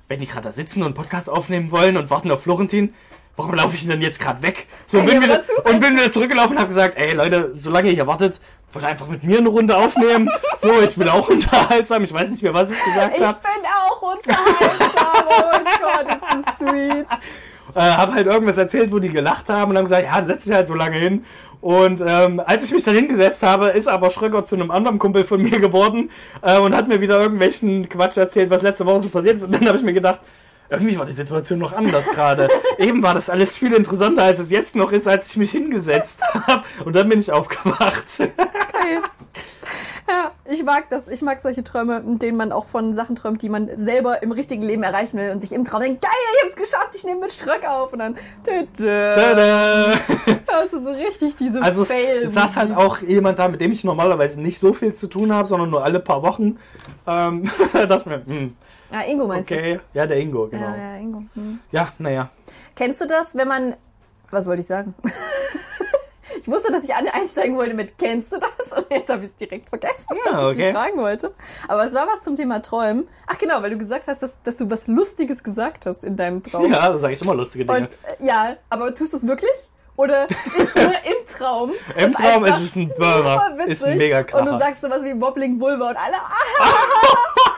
[0.07, 2.93] wenn die gerade da sitzen und Podcast aufnehmen wollen und warten auf Florentin,
[3.35, 4.67] warum laufe ich denn jetzt gerade weg?
[4.87, 7.95] So, und bin, wieder, und bin wieder zurückgelaufen und habe gesagt, ey Leute, solange ihr
[7.95, 8.39] hier wartet,
[8.73, 10.29] wollt ihr einfach mit mir eine Runde aufnehmen.
[10.59, 13.37] So, ich bin auch unterhaltsam, ich weiß nicht mehr, was ich gesagt ich habe.
[13.39, 15.25] bin auch unterhaltsam.
[15.27, 17.05] oh Gott, das ist sweet.
[17.75, 20.53] Äh, habe halt irgendwas erzählt, wo die gelacht haben und haben gesagt, ja, setz dich
[20.53, 21.25] halt so lange hin.
[21.61, 25.23] Und ähm, als ich mich dann hingesetzt habe, ist aber Schröcker zu einem anderen Kumpel
[25.23, 26.09] von mir geworden
[26.41, 29.43] äh, und hat mir wieder irgendwelchen Quatsch erzählt, was letzte Woche so passiert ist.
[29.43, 30.19] Und dann habe ich mir gedacht,
[30.69, 32.49] irgendwie war die Situation noch anders gerade.
[32.77, 36.21] Eben war das alles viel interessanter, als es jetzt noch ist, als ich mich hingesetzt
[36.47, 36.63] habe.
[36.83, 38.05] Und dann bin ich aufgewacht.
[38.17, 39.01] Geil.
[40.07, 41.07] Ja, ich mag das.
[41.07, 44.31] Ich mag solche Träume, in denen man auch von Sachen träumt, die man selber im
[44.31, 47.21] richtigen Leben erreichen will und sich im Traum denkt, geil, ich hab's geschafft, ich nehme
[47.21, 49.91] mit Schröck auf und dann tada, Tada!
[50.47, 53.83] hast du so richtig diese Also es saß halt auch jemand da, mit dem ich
[53.83, 56.59] normalerweise nicht so viel zu tun habe, sondern nur alle paar Wochen.
[57.07, 58.55] Ähm, da dachte ich mir, hm,
[58.95, 60.51] Ja, Ingo meinst okay, ja, der Ingo, du?
[60.51, 60.69] genau.
[60.69, 61.23] Ja, ja, Ingo.
[61.33, 61.59] Hm.
[61.71, 62.29] Ja, naja.
[62.75, 63.75] Kennst du das, wenn man.
[64.31, 64.95] Was wollte ich sagen?
[66.39, 68.77] ich wusste, dass ich an- einsteigen wollte mit Kennst du das?
[68.77, 70.55] Und jetzt habe ich es direkt vergessen, Ja, was ich okay.
[70.67, 71.33] dich fragen wollte.
[71.67, 73.07] Aber es war was zum Thema Träumen.
[73.27, 76.41] Ach genau, weil du gesagt hast, dass, dass du was Lustiges gesagt hast in deinem
[76.41, 76.71] Traum.
[76.71, 77.79] Ja, da sage ich immer lustige Dinge.
[77.79, 77.89] Und
[78.19, 79.51] äh, ja, aber tust du es wirklich?
[79.97, 80.25] Oder
[80.57, 81.71] ist nur im Traum?
[81.97, 84.45] Im Traum ist es ein super Ist ein mega Und Kracher.
[84.45, 86.15] du sagst sowas wie Wobbling Vulva und alle.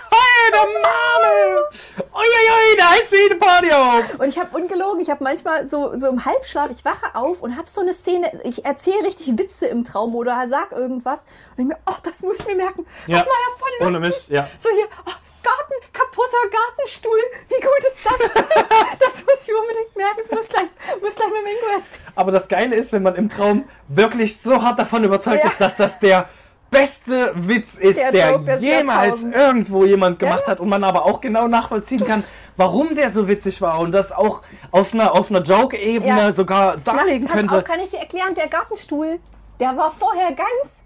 [0.52, 1.70] Der Mame!
[2.14, 4.20] Uiuiui, da ist die Party auf!
[4.20, 7.58] Und ich habe ungelogen, ich habe manchmal so, so im Halbschlaf, ich wache auf und
[7.58, 11.20] habe so eine Szene, ich erzähle richtig Witze im Traum oder sag irgendwas
[11.52, 12.86] und denke mir, oh, das muss ich mir merken.
[13.08, 14.00] Ja, Das war ja voll ohne.
[14.00, 14.48] Mist, ja.
[14.60, 15.12] So hier, oh,
[15.44, 17.20] Garten, kaputter Gartenstuhl,
[17.50, 18.44] wie gut ist das?
[19.00, 20.68] das muss ich unbedingt merken, das muss ich gleich,
[21.02, 22.08] muss ich gleich mit Mingo erzählen.
[22.16, 25.50] Aber das Geile ist, wenn man im Traum wirklich so hart davon überzeugt Ja.
[25.50, 26.28] ist, dass das der
[26.70, 30.52] beste Witz ist, Der der, Joke jemals irgendwo jemand gemacht Ja.
[30.52, 32.24] hat und man aber auch genau nachvollziehen kann,
[32.58, 34.42] warum der so witzig war und das auch
[34.72, 36.32] auf einer, auf einer Joke-Ebene Ja.
[36.34, 37.58] sogar darlegen Pass könnte.
[37.60, 39.20] auf, kann ich dir erklären, der Gartenstuhl,
[39.60, 40.84] der war vorher ganz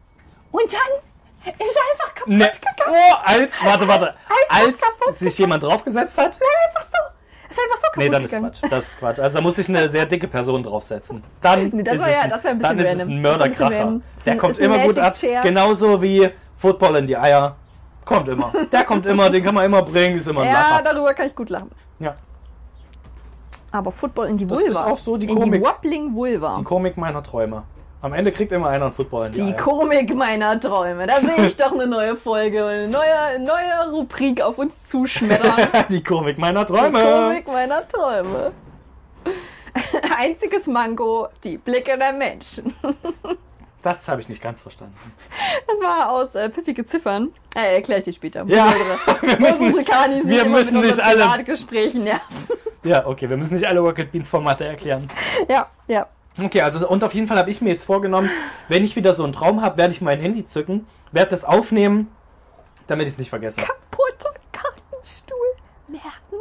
[0.52, 2.96] und dann ist er einfach kaputt Ne, gegangen.
[3.12, 4.16] oh, als, warte, warte,
[4.50, 6.38] Einfach als sich jemand draufgesetzt hat?
[6.68, 6.98] Einfach so.
[7.52, 8.52] Ist einfach so kaputt Nee, dann ist gegangen.
[8.52, 8.72] Quatsch.
[8.72, 9.20] Das ist Quatsch.
[9.20, 11.24] Also da muss ich eine sehr dicke Person draufsetzen.
[11.42, 13.08] Dann Nee, das ist war es ja- ein, das dann ist es ein Das ist
[13.10, 13.86] Mörderkracher.
[14.10, 15.14] Das ist Der kommt ist immer gut ab.
[15.14, 15.42] Chair.
[15.42, 17.56] Genauso wie Football in die Eier.
[18.06, 18.52] Kommt immer.
[18.72, 20.84] Der kommt immer, den kann man immer bringen, ist immer ein Ja, Lacher.
[20.84, 21.70] darüber kann ich gut lachen.
[22.00, 22.16] Ja.
[23.72, 24.70] Aber Football in die Das Vulva.
[24.72, 25.62] ist auch so die in Komik.
[25.62, 26.56] die Wobbling Vulva.
[26.58, 27.64] Die Komik meiner Träume.
[28.04, 29.58] Am Ende kriegt immer einer einen Football in die, Die Eier.
[29.58, 31.06] Komik meiner Träume.
[31.06, 35.68] Da sehe ich doch eine neue Folge, eine neue, neue Rubrik auf uns zuschmettern.
[35.90, 37.00] die Komik meiner Die Träume.
[37.00, 38.54] Komik meiner Träume.
[40.18, 42.74] Einziges Mango, die Blicke der Menschen.
[43.84, 44.94] Das habe ich nicht ganz verstanden.
[45.66, 47.30] Das war aus äh, Pfiffige Ziffern.
[47.56, 48.44] Äh, erkläre ich dir später.
[48.46, 48.72] Ja,
[49.22, 51.24] wir müssen, Kanis wir müssen nicht alle.
[51.24, 52.48] Privatgesprächen nerven.
[52.84, 55.08] Ja, okay, wir müssen nicht alle Rocket Beans Formate erklären.
[55.50, 56.06] Ja, ja.
[56.40, 58.30] Okay, also und auf jeden Fall habe ich mir jetzt vorgenommen,
[58.70, 62.08] wenn ich wieder so einen Traum habe, werde ich mein Handy zücken, werde das aufnehmen,
[62.88, 63.62] damit ich es nicht vergesse.
[63.62, 63.82] Merken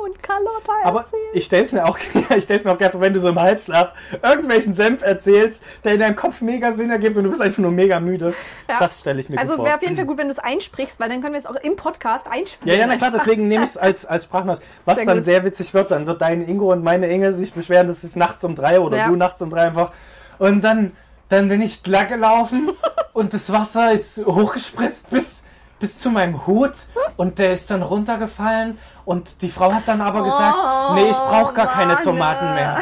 [0.05, 1.23] und Carlotta Aber erzählen.
[1.33, 1.99] ich stell's mir auch,
[2.37, 3.93] ich stell's mir auch gerne vor, wenn du so im Halbschlaf
[4.23, 7.71] irgendwelchen Senf erzählst, der in deinem Kopf mega Sinn ergibt und du bist einfach nur
[7.71, 8.35] mega müde.
[8.69, 8.79] Ja.
[8.79, 9.77] Das stelle ich mir Also gut es wäre vor.
[9.77, 11.77] auf jeden Fall gut, wenn du es einsprichst, weil dann können wir es auch im
[11.77, 12.75] Podcast einspielen.
[12.75, 14.67] Ja, ja, na klar, deswegen nehme ich es als, als Sprachnachricht.
[14.85, 15.25] Was Sehr dann gut.
[15.25, 18.45] sehr witzig wird, dann wird dein Ingo und meine Inge sich beschweren, dass ich nachts
[18.45, 19.09] um drei oder Ja.
[19.09, 19.93] du nachts um drei einfach.
[20.39, 20.93] Und dann,
[21.29, 22.71] dann bin ich lang gelaufen
[23.13, 25.43] und das Wasser ist hochgespritzt bis,
[25.79, 26.73] bis zu meinem Hut
[27.21, 31.19] und der ist dann runtergefallen und die Frau hat dann aber gesagt, Oh, nee, ich
[31.19, 32.03] brauche gar keine Mann.
[32.03, 32.81] Tomaten mehr.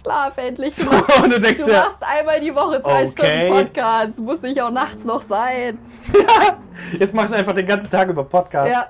[0.00, 0.76] Schlaf endlich.
[0.76, 3.08] Du, So, machst, du denkst du ja, machst einmal die Woche zwei Okay.
[3.08, 4.18] Stunden Podcast.
[4.20, 5.80] Muss nicht auch nachts noch sein.
[6.92, 8.70] jetzt mache ich einfach den ganzen Tag über Podcast.
[8.70, 8.86] Ja.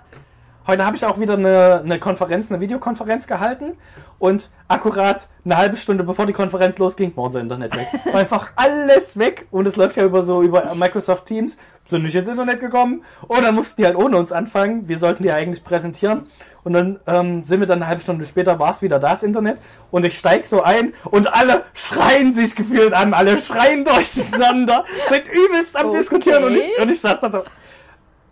[0.66, 3.78] Heute habe ich auch wieder eine, eine Konferenz, eine Videokonferenz gehalten
[4.18, 7.86] und akkurat eine halbe Stunde bevor die Konferenz losging, war unser Internet weg.
[8.12, 11.56] War einfach alles weg und es läuft ja über so über Microsoft Teams.
[11.89, 14.89] Sind nicht ins Internet gekommen und dann mussten die halt ohne uns anfangen.
[14.89, 16.26] Wir sollten die eigentlich präsentieren
[16.64, 19.59] und dann ähm, sind wir dann eine halbe Stunde später, war es wieder das Internet
[19.93, 25.28] und ich steig so ein und alle schreien sich gefühlt an, alle schreien durcheinander, sind
[25.28, 25.99] übelst am Okay.
[25.99, 27.30] Diskutieren und ich, und ich saß da.
[27.30, 27.45] so,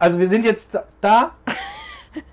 [0.01, 1.31] Also wir sind jetzt da.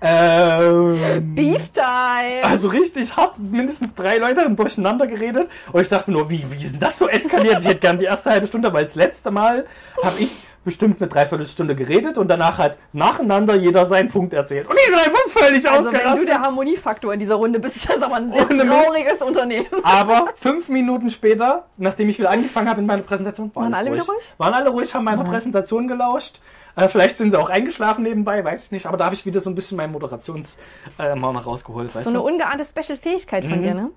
[0.00, 2.44] Ähm, Beef Time.
[2.44, 5.48] also richtig hart, mindestens drei Leute haben durcheinander geredet.
[5.72, 7.60] Und ich dachte nur, wie, wie ist denn das so eskaliert?
[7.60, 9.66] Ich hätte gern die erste halbe Stunde, weil das letzte Mal
[10.02, 14.68] habe ich bestimmt eine Dreiviertelstunde geredet und danach hat nacheinander jeder seinen Punkt erzählt.
[14.68, 16.28] Und die sind einfach völlig Also wenn du ausgerastet.
[16.28, 18.70] der Harmoniefaktor in dieser Runde bist, ist das aber ein sehr Ohne Mist.
[18.70, 19.66] trauriges Unternehmen.
[19.82, 23.92] Aber fünf Minuten später, nachdem ich wieder angefangen habe in meiner Präsentation, Waren alles alle
[23.96, 24.34] wieder ruhig?
[24.38, 26.40] Waren alle ruhig, haben meiner Präsentation gelauscht.
[26.74, 28.86] Äh, vielleicht sind sie auch eingeschlafen nebenbei, weiß ich nicht.
[28.86, 30.58] Aber da habe ich wieder so ein bisschen meinen Moderations
[30.98, 33.62] äh, rausgeholt, So eine ungeahnte Special-Fähigkeit von Mhm.
[33.62, 33.90] dir, ne?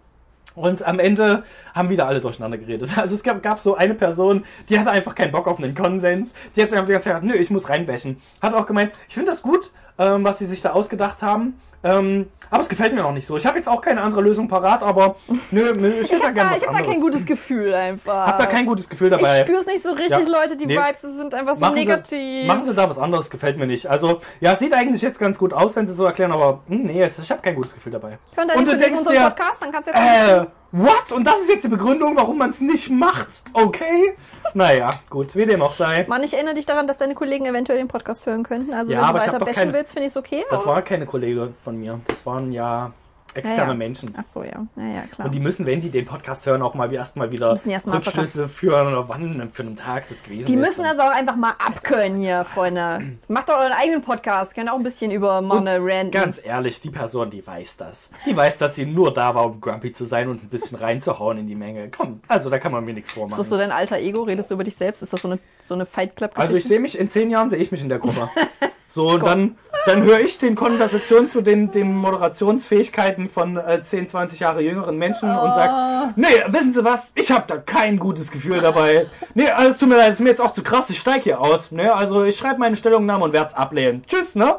[0.56, 1.44] Und am Ende
[1.74, 2.92] haben wieder alle durcheinander geredet.
[3.06, 6.34] Also es gab, gab so eine Person, die hatte einfach keinen Bock auf einen Konsens.
[6.56, 8.18] Die hat sich einfach die ganze Zeit gesagt, nö, ich muss reinbashen.
[8.42, 11.60] Hat auch gemeint, ich finde das gut, ähm, was sie sich da ausgedacht haben.
[11.84, 13.38] Ähm, aber es gefällt mir noch nicht so.
[13.38, 15.16] Ich habe jetzt auch keine andere Lösung parat, aber
[15.52, 17.26] nö, nö, ich, Ich hätte da habe gerne da, was ich hab da kein gutes
[17.26, 18.28] Gefühl einfach.
[18.28, 19.42] Hab da kein gutes Gefühl ich dabei.
[19.44, 20.18] spür's nicht so richtig, Ja.
[20.42, 20.56] Leute.
[20.56, 20.78] Die Nee.
[20.78, 22.10] Vibes sind einfach so Machen negativ.
[22.10, 23.88] Sie, machen Sie da was anderes, gefällt mir nicht.
[23.88, 26.62] Also, ja, es sieht eigentlich jetzt ganz gut aus, wenn Sie es so erklären, aber
[26.68, 28.18] hm, nee, es- ich habe kein gutes Gefühl dabei.
[28.36, 30.02] Hören deine Und du denkst unseren dir, Podcast, dann kannst du jetzt
[30.42, 30.46] Äh,
[30.78, 31.12] what?
[31.12, 33.42] Und das ist jetzt die Begründung, warum man es nicht macht?
[33.54, 34.16] Okay.
[34.54, 36.06] Naja, gut, wie dem auch sei.
[36.08, 38.74] Mann, ich erinnere dich daran, dass deine Kollegen eventuell den Podcast hören könnten.
[38.74, 40.46] Also Ja, wenn du weiter bashen willst, finde ich es okay.
[40.50, 42.00] Das aber- war keine Kollege von mir.
[42.08, 42.92] Das waren ja
[43.36, 43.74] externe Ja, ja.
[43.74, 44.14] Menschen.
[44.18, 44.66] Ach so, ja.
[44.78, 45.26] Ja, klar.
[45.28, 47.96] Und die müssen, wenn die den Podcast hören, auch mal wie erstmal wieder erst mal
[47.98, 50.60] Rückschlüsse führen oder wann für einen Tag das gewesen Die ist.
[50.60, 53.02] müssen also auch einfach mal abkönnen hier, Freunde.
[53.28, 54.56] Macht doch euren eigenen Podcast.
[54.56, 56.12] Könnt auch ein bisschen über Monne ranten.
[56.12, 58.10] Ganz ehrlich, die Person, die weiß das.
[58.26, 61.38] Die weiß, dass sie nur da war, um grumpy zu sein und ein bisschen reinzuhauen
[61.38, 61.90] in die Menge.
[61.90, 63.38] Komm, also da kann man mir nichts Ist vormachen.
[63.38, 64.24] das so dein alter Ego?
[64.24, 65.02] Redest du über dich selbst?
[65.02, 66.32] Ist das so eine, so eine Fight Club?
[66.36, 68.30] Also ich sehe mich, in zehn Jahren sehe ich mich in der Gruppe.
[68.88, 74.08] So, und dann, dann höre ich den Konversationen zu den, den Moderationsfähigkeiten von äh, 10,
[74.08, 75.54] 20 Jahre jüngeren Menschen und Ah.
[75.54, 79.06] sage, nee, wissen Sie was, ich habe da kein gutes Gefühl dabei.
[79.34, 81.72] Nee, alles tut mir leid, ist mir jetzt auch zu krass, ich steige hier aus.
[81.72, 81.94] Ne?
[81.94, 84.04] Also ich schreibe meine Stellungnahme und werde es ablehnen.
[84.08, 84.56] Tschüss, ne?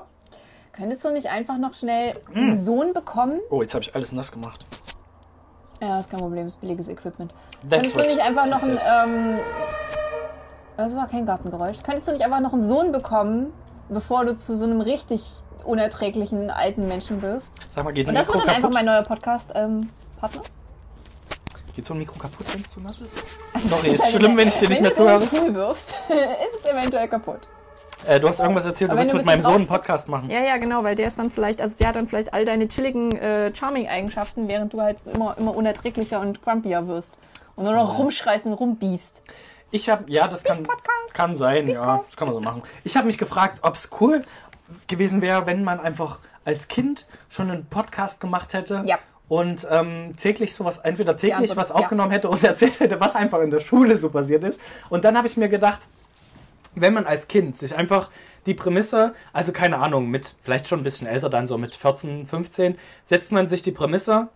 [0.72, 3.40] Könntest du nicht einfach noch schnell einen Sohn bekommen?
[3.50, 4.64] Oh, jetzt habe ich alles nass gemacht.
[5.80, 7.32] Ja, ist kein Problem, das ist billiges Equipment.
[7.68, 9.38] That's Könntest du nicht einfach noch einen, ähm,
[10.76, 11.78] das war kein Gartengeräusch.
[11.82, 13.52] Könntest du nicht einfach noch einen Sohn bekommen,
[13.88, 15.22] bevor du zu so einem richtig
[15.64, 17.54] unerträglichen alten Menschen wirst?
[17.74, 20.42] Sag mal, geht Und das Mikro wird dann einfach mein neuer Podcast-Partner?
[21.74, 23.12] Geht so ein Mikro kaputt, wenn es zu nass ist?
[23.52, 25.20] Also, Sorry, das ist halt schlimm, wenn ich dir nicht mehr Wenn du zuhöre.
[25.26, 27.40] so einen Pool wirfst, ist es eventuell kaputt.
[28.06, 29.66] Äh, du hast irgendwas erzählt, du Aber wenn willst du mit ein meinem Sohn einen.
[29.66, 30.30] Podcast machen.
[30.30, 32.68] Ja, ja, genau, weil der ist dann vielleicht, also der hat dann vielleicht all deine
[32.68, 37.12] chilligen äh, Charming-Eigenschaften, während du halt immer, immer unerträglicher und grumpier wirst.
[37.56, 39.20] Und nur noch rumschreist und rumbiefst.
[39.76, 40.66] Ich habe, ja, das kann,
[41.12, 42.62] kann sein, ja, das kann man so machen.
[42.82, 44.24] Ich habe mich gefragt, ob es cool
[44.86, 48.84] gewesen wäre, wenn man einfach als Kind schon einen Podcast gemacht hätte.
[48.86, 48.98] Ja.
[49.28, 51.82] Und ähm, täglich sowas, entweder täglich Antwort was ist ja.
[51.82, 54.58] aufgenommen hätte und erzählt hätte, was einfach in der Schule so passiert ist.
[54.88, 55.80] Und dann habe ich mir gedacht,
[56.74, 58.10] wenn man als Kind sich einfach
[58.46, 62.26] die Prämisse, also keine Ahnung, mit vielleicht schon ein bisschen älter, dann so mit 14,
[62.26, 64.28] 15, setzt man sich die Prämisse,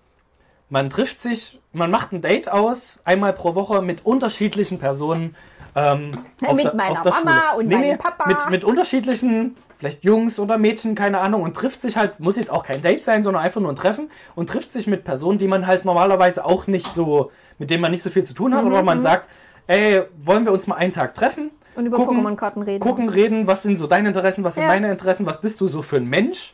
[0.70, 5.36] man trifft sich, man macht ein Date aus, einmal pro Woche mit unterschiedlichen Personen.
[5.76, 6.10] Ähm,
[6.40, 7.58] Mit der, meiner Mama Schule.
[7.58, 8.26] und nee, meinem Papa.
[8.26, 12.50] Mit, mit unterschiedlichen, vielleicht Jungs oder Mädchen, keine Ahnung, und trifft sich halt, muss jetzt
[12.50, 15.46] auch kein Date sein, sondern einfach nur ein Treffen und trifft sich mit Personen, die
[15.46, 18.64] man halt normalerweise auch nicht so, mit denen man nicht so viel zu tun hat,
[18.64, 19.28] Mhm, aber man sagt,
[19.68, 21.50] ey, wollen wir uns mal einen Tag treffen?
[21.76, 22.80] Und über Gucken- Pokémon-Karten reden.
[22.80, 24.68] gucken, reden, was sind so deine Interessen, was sind Ja.
[24.70, 26.52] meine Interessen, was bist du so für ein Mensch?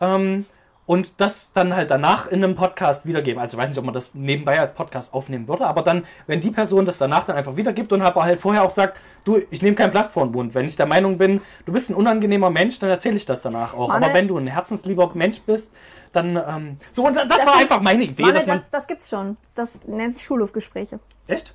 [0.00, 0.44] Ähm,
[0.88, 3.40] und das dann halt danach in einem Podcast wiedergeben.
[3.42, 6.40] Also ich weiß nicht, ob man das nebenbei als Podcast aufnehmen würde, aber dann, wenn
[6.40, 9.60] die Person das danach dann einfach wiedergibt und aber halt vorher auch sagt, du, ich
[9.60, 10.54] nehme kein Blatt vor den Mund.
[10.54, 13.74] Wenn ich der Meinung bin, du bist ein unangenehmer Mensch, dann erzähle ich das danach
[13.74, 13.88] auch.
[13.88, 15.74] Manne- aber wenn du ein herzenslieber Mensch bist,
[16.12, 18.86] dann, ähm, so, und das, war sind- einfach meine Idee, Manne, dass man, das, das
[18.86, 19.36] gibt's schon.
[19.54, 21.00] Das nennt sich Schulhofgespräche.
[21.26, 21.54] echt?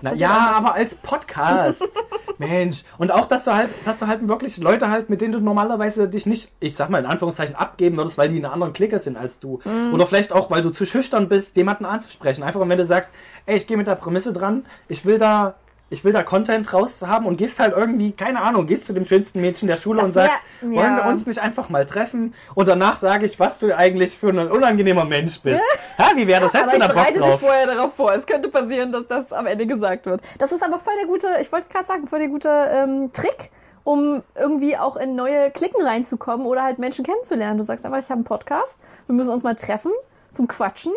[0.00, 1.88] Na, ja, aber als Podcast.
[2.38, 2.82] Mensch.
[2.98, 6.08] Und auch, dass du halt, dass du halt wirklich Leute halt, mit denen du normalerweise
[6.08, 8.98] dich nicht, ich sag mal in Anführungszeichen, abgeben würdest, weil die in einer anderen Clique
[8.98, 9.60] sind als du.
[9.64, 9.92] Mhm.
[9.92, 12.42] Oder vielleicht auch, weil du zu schüchtern bist, jemanden anzusprechen.
[12.42, 13.12] Einfach, wenn du sagst,
[13.46, 15.54] ey, ich gehe mit der Prämisse dran, ich will da,
[15.92, 19.04] ich will da Content raus haben und gehst halt irgendwie, keine Ahnung, gehst zu dem
[19.04, 21.08] schönsten Mädchen der Schule Das und sagst, wär- wollen wir ja.
[21.08, 22.34] uns nicht einfach mal treffen?
[22.54, 25.62] Und danach sage ich, was du eigentlich für ein unangenehmer Mensch bist.
[25.98, 26.54] ha, wie wäre das?
[26.54, 28.12] Hättest Aber du da Bock bereite dich vorher darauf vor.
[28.14, 30.22] Es könnte passieren, dass das am Ende gesagt wird.
[30.38, 33.50] Das ist aber voll der gute, ich wollte gerade sagen, voll der gute ähm, Trick,
[33.84, 37.58] um irgendwie auch in neue Klicken reinzukommen oder halt Menschen kennenzulernen.
[37.58, 39.92] Du sagst einfach, ich habe einen Podcast, wir müssen uns mal treffen
[40.30, 40.92] zum Quatschen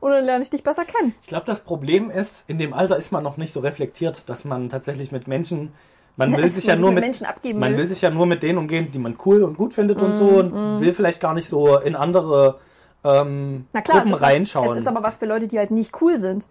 [0.00, 1.14] und dann lerne ich dich besser kennen.
[1.22, 4.44] Ich glaube, das Problem ist, in dem Alter ist man noch nicht so reflektiert, dass
[4.44, 5.72] man tatsächlich mit Menschen,
[6.16, 7.86] man will sich ja nur mit Menschen abgeben man will.
[7.88, 10.80] sich ja nur mit denen umgehen, die man cool und gut findet und so und
[10.80, 12.58] will vielleicht gar nicht so in andere
[13.04, 14.74] ähm, Na klar, Gruppen es ist, was- reinschauen.
[14.76, 16.46] es ist aber was für Leute, die halt nicht cool sind.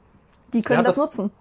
[0.54, 1.32] Die können Ja, das, das- nutzen.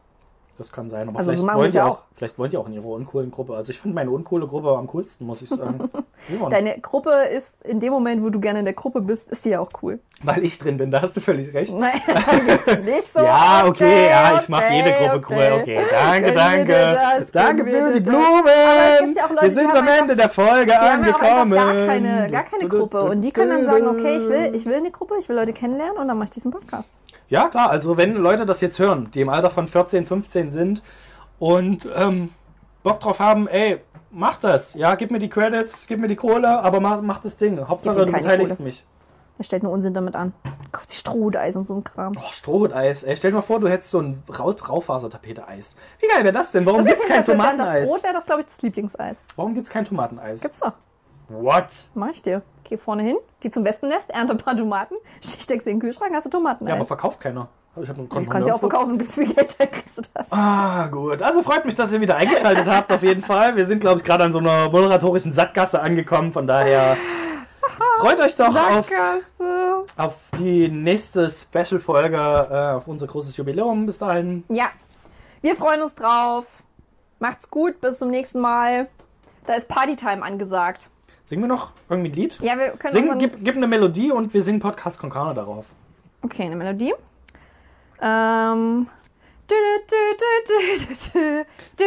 [0.59, 2.67] das kann sein, aber Also, so machen wir's die ja auch, vielleicht wollen die auch
[2.67, 3.55] in ihrer uncoolen Gruppe.
[3.55, 5.89] Also ich finde meine uncoole Gruppe am coolsten, muss ich sagen.
[6.51, 9.51] Deine Gruppe ist in dem Moment, wo du gerne in der Gruppe bist, ist sie
[9.51, 10.01] ja auch cool.
[10.25, 11.73] weil ich drin bin, da hast du völlig recht.
[11.73, 11.93] Nein,
[12.85, 13.21] nicht so.
[13.21, 15.61] ja, okay, ja, ich mache okay, jede Gruppe cool.
[15.61, 16.73] Okay, danke, danke.
[16.73, 17.31] das?
[17.31, 18.01] danke für die?
[18.01, 19.15] Blumen.
[19.15, 21.53] Ja Leute, wir sind haben am Ende der Folge Die haben ja auch angekommen.
[21.53, 23.03] gar keine, gar keine Gruppe.
[23.03, 25.53] Und die können dann sagen, okay, ich will, ich will eine Gruppe, ich will Leute
[25.53, 26.97] kennenlernen und dann mache ich diesen Podcast.
[27.29, 30.83] Ja, klar, also wenn Leute das jetzt hören, die im Alter von 14, 15 sind
[31.39, 32.31] und ähm,
[32.83, 33.81] Bock drauf haben, ey,
[34.11, 34.75] mach das.
[34.75, 37.67] Ja, gib mir die Credits, gib mir die Kohle, aber mach, mach das Ding.
[37.67, 38.67] Hauptsache, du beteiligst Kohle.
[38.67, 38.85] mich.
[39.39, 40.33] Er stellt nur Unsinn damit an.
[40.73, 42.15] Kauft sich Strohteis und so ein Kram.
[42.19, 43.05] Oh, Strohteis.
[43.05, 45.77] Ey, stell dir mal vor, du hättest so ein Rau Raufasertapete-Eis.
[46.01, 46.67] Wie geil wäre das denn?
[46.67, 47.89] Warum gibt's kein dann das Tomateneis?
[47.89, 49.23] Brot wäre das, glaube ich, das Lieblingseis.
[49.37, 50.41] Warum gibt's kein Tomateneis?
[50.41, 50.73] Gibt's doch.
[51.29, 51.67] What?
[51.95, 52.43] Mach ich dir.
[52.65, 56.13] Geh vorne hin, geh zum Wespennest, ernte ein paar Tomaten, steck sie in den Kühlschrank,
[56.13, 56.67] hast du Tomaten.
[56.67, 57.49] Ja, aber verkauft keiner.
[57.83, 60.31] Ich hab, du kannst sie auch verkaufen, gibst viel Geld, dann kriegst du das.
[60.33, 61.23] Ah, gut.
[61.23, 63.57] Also freut mich, dass ihr wieder eingeschaltet habt, auf jeden Fall.
[63.57, 66.33] Wir sind, glaube ich, gerade an so einer moderatorischen Sackgasse angekommen.
[66.33, 66.97] Von daher
[67.99, 68.89] freut euch doch auf,
[69.97, 73.87] auf die nächste Special-Folge, äh, auf unser großes Jubiläum.
[73.87, 74.45] Bis dahin.
[74.49, 74.67] Ja,
[75.43, 76.47] wir freuen uns drauf.
[77.21, 78.89] Macht's gut, bis zum nächsten Mal.
[79.47, 80.89] Da ist Partytime angesagt.
[81.25, 82.39] Singen wir noch irgendwie ein Lied?
[82.41, 85.67] Ja, wir können Sing, unseren- gib, gib eine Melodie und wir singen Podcast Concano darauf.
[86.23, 86.95] Okay, eine Melodie.
[88.01, 88.89] Ähm.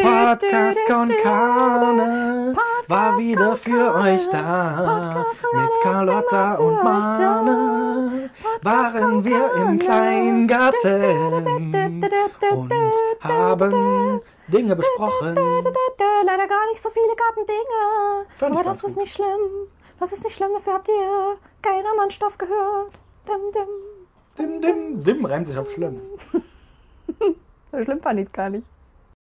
[0.02, 2.56] Podcast du, Concane
[2.88, 5.26] war wieder für euch da.
[5.54, 6.84] Mit Carlotta und.
[6.84, 8.30] Mane
[8.64, 11.04] waren wir im Kleingarten
[12.52, 15.36] und haben Dinge besprochen.
[15.36, 18.26] Leider gar nicht so viele Gartendinge.
[18.40, 19.68] Aber das ist nicht schlimm.
[20.00, 22.94] Das ist nicht schlimm, dafür habt ihr keinen anderen Stoff gehört.
[23.28, 24.01] Dim, dim.
[24.38, 26.02] Dim, dim, dim reimt sich auf schlimm.
[27.72, 28.68] So schlimm fand ich es gar nicht.